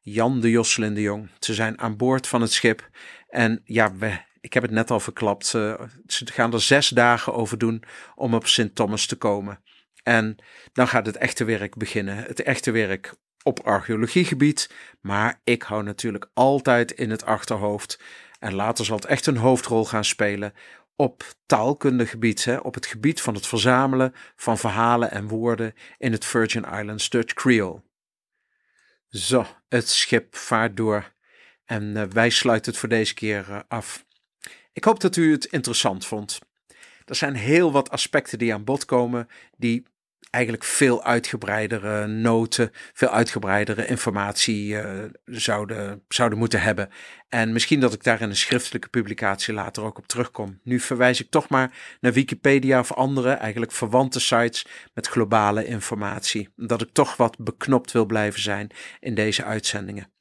Jan 0.00 0.40
de 0.40 0.50
Josselin 0.50 0.94
de 0.94 1.00
Jong. 1.00 1.30
Ze 1.38 1.54
zijn 1.54 1.80
aan 1.80 1.96
boord 1.96 2.26
van 2.26 2.40
het 2.40 2.52
schip. 2.52 2.88
En 3.28 3.60
ja, 3.64 3.92
ik 4.40 4.52
heb 4.52 4.62
het 4.62 4.72
net 4.72 4.90
al 4.90 5.00
verklapt. 5.00 5.46
ze 5.46 5.86
gaan 6.06 6.52
er 6.52 6.60
zes 6.60 6.88
dagen 6.88 7.34
over 7.34 7.58
doen 7.58 7.82
om 8.14 8.34
op 8.34 8.46
Sint 8.46 8.74
Thomas 8.74 9.06
te 9.06 9.16
komen. 9.16 9.62
En 10.02 10.36
dan 10.72 10.88
gaat 10.88 11.06
het 11.06 11.16
echte 11.16 11.44
werk 11.44 11.76
beginnen. 11.76 12.16
Het 12.16 12.42
echte 12.42 12.70
werk 12.70 13.14
op 13.42 13.60
archeologiegebied. 13.60 14.70
Maar 15.00 15.40
ik 15.44 15.62
hou 15.62 15.82
natuurlijk 15.82 16.30
altijd 16.34 16.90
in 16.90 17.10
het 17.10 17.24
achterhoofd. 17.24 18.00
En 18.38 18.54
later 18.54 18.84
zal 18.84 18.96
het 18.96 19.04
echt 19.04 19.26
een 19.26 19.36
hoofdrol 19.36 19.84
gaan 19.84 20.04
spelen 20.04 20.52
op 20.96 21.34
taalkundegebied, 21.46 22.44
hè, 22.44 22.56
op 22.56 22.74
het 22.74 22.86
gebied 22.86 23.20
van 23.20 23.34
het 23.34 23.46
verzamelen 23.46 24.14
van 24.36 24.58
verhalen 24.58 25.10
en 25.10 25.28
woorden 25.28 25.74
in 25.98 26.12
het 26.12 26.24
Virgin 26.24 26.64
Islands 26.64 27.10
Dutch 27.10 27.34
Creole. 27.34 27.82
Zo, 29.14 29.46
het 29.68 29.88
schip 29.88 30.36
vaart 30.36 30.76
door 30.76 31.12
en 31.64 31.82
uh, 31.82 32.02
wij 32.02 32.30
sluiten 32.30 32.70
het 32.70 32.80
voor 32.80 32.88
deze 32.88 33.14
keer 33.14 33.46
uh, 33.48 33.60
af. 33.68 34.04
Ik 34.72 34.84
hoop 34.84 35.00
dat 35.00 35.16
u 35.16 35.32
het 35.32 35.44
interessant 35.44 36.06
vond. 36.06 36.38
Er 37.04 37.14
zijn 37.14 37.34
heel 37.34 37.72
wat 37.72 37.90
aspecten 37.90 38.38
die 38.38 38.54
aan 38.54 38.64
bod 38.64 38.84
komen 38.84 39.28
die 39.56 39.86
eigenlijk 40.34 40.64
veel 40.64 41.04
uitgebreidere 41.04 42.06
noten, 42.06 42.70
veel 42.92 43.08
uitgebreidere 43.08 43.86
informatie 43.86 44.68
uh, 44.68 45.02
zouden, 45.24 46.02
zouden 46.08 46.38
moeten 46.38 46.60
hebben. 46.60 46.88
En 47.28 47.52
misschien 47.52 47.80
dat 47.80 47.92
ik 47.92 48.02
daar 48.04 48.20
in 48.20 48.28
een 48.28 48.36
schriftelijke 48.36 48.88
publicatie 48.88 49.54
later 49.54 49.82
ook 49.82 49.98
op 49.98 50.06
terugkom. 50.06 50.60
Nu 50.62 50.80
verwijs 50.80 51.20
ik 51.20 51.30
toch 51.30 51.48
maar 51.48 51.76
naar 52.00 52.12
Wikipedia 52.12 52.78
of 52.78 52.92
andere, 52.92 53.30
eigenlijk 53.30 53.72
verwante 53.72 54.20
sites 54.20 54.66
met 54.94 55.06
globale 55.06 55.66
informatie. 55.66 56.48
Dat 56.56 56.82
ik 56.82 56.90
toch 56.92 57.16
wat 57.16 57.38
beknopt 57.38 57.92
wil 57.92 58.06
blijven 58.06 58.40
zijn 58.40 58.70
in 59.00 59.14
deze 59.14 59.44
uitzendingen. 59.44 60.13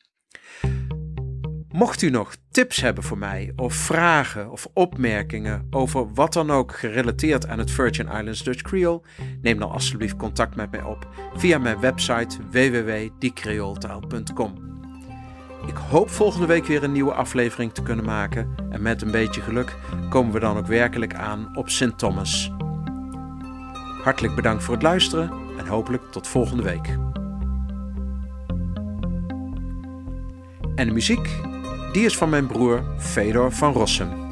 Mocht 1.74 2.02
u 2.02 2.10
nog 2.10 2.36
tips 2.52 2.82
hebben 2.82 3.04
voor 3.04 3.18
mij, 3.18 3.54
of 3.56 3.74
vragen 3.74 4.52
of 4.52 4.68
opmerkingen 4.74 5.68
over 5.70 6.14
wat 6.14 6.34
dan 6.34 6.52
ook 6.52 6.76
gerelateerd 6.76 7.48
aan 7.48 7.60
het 7.60 7.72
Virgin 7.72 8.08
Islands 8.08 8.44
Dutch 8.44 8.62
Creole, 8.62 9.02
neem 9.42 9.60
dan 9.60 9.72
alsjeblieft 9.72 10.16
contact 10.16 10.56
met 10.56 10.72
mij 10.72 10.84
op 10.84 11.08
via 11.36 11.58
mijn 11.58 11.80
website 11.80 12.38
www.diecreoltaal.com. 12.52 14.72
Ik 15.68 15.76
hoop 15.76 16.10
volgende 16.10 16.48
week 16.48 16.66
weer 16.66 16.84
een 16.84 16.92
nieuwe 16.92 17.14
aflevering 17.14 17.74
te 17.74 17.84
kunnen 17.84 18.06
maken 18.06 18.56
en 18.70 18.82
met 18.82 19.02
een 19.02 19.12
beetje 19.12 19.42
geluk 19.42 19.76
komen 20.10 20.34
we 20.34 20.40
dan 20.40 20.58
ook 20.58 20.68
werkelijk 20.68 21.16
aan 21.16 21.58
op 21.58 21.70
Sint 21.70 22.00
Thomas. 22.00 22.52
Hartelijk 24.04 24.36
bedankt 24.36 24.64
voor 24.64 24.74
het 24.74 24.84
luisteren 24.84 25.32
en 25.58 25.68
hopelijk 25.68 26.04
tot 26.12 26.28
volgende 26.28 26.64
week. 26.64 26.88
En 30.76 30.88
de 30.88 30.94
muziek 30.94 31.52
die 31.94 32.06
is 32.06 32.18
van 32.18 32.30
mijn 32.30 32.48
broer 32.48 32.84
Fedor 32.98 33.52
van 33.52 33.74
Rossum. 33.74 34.23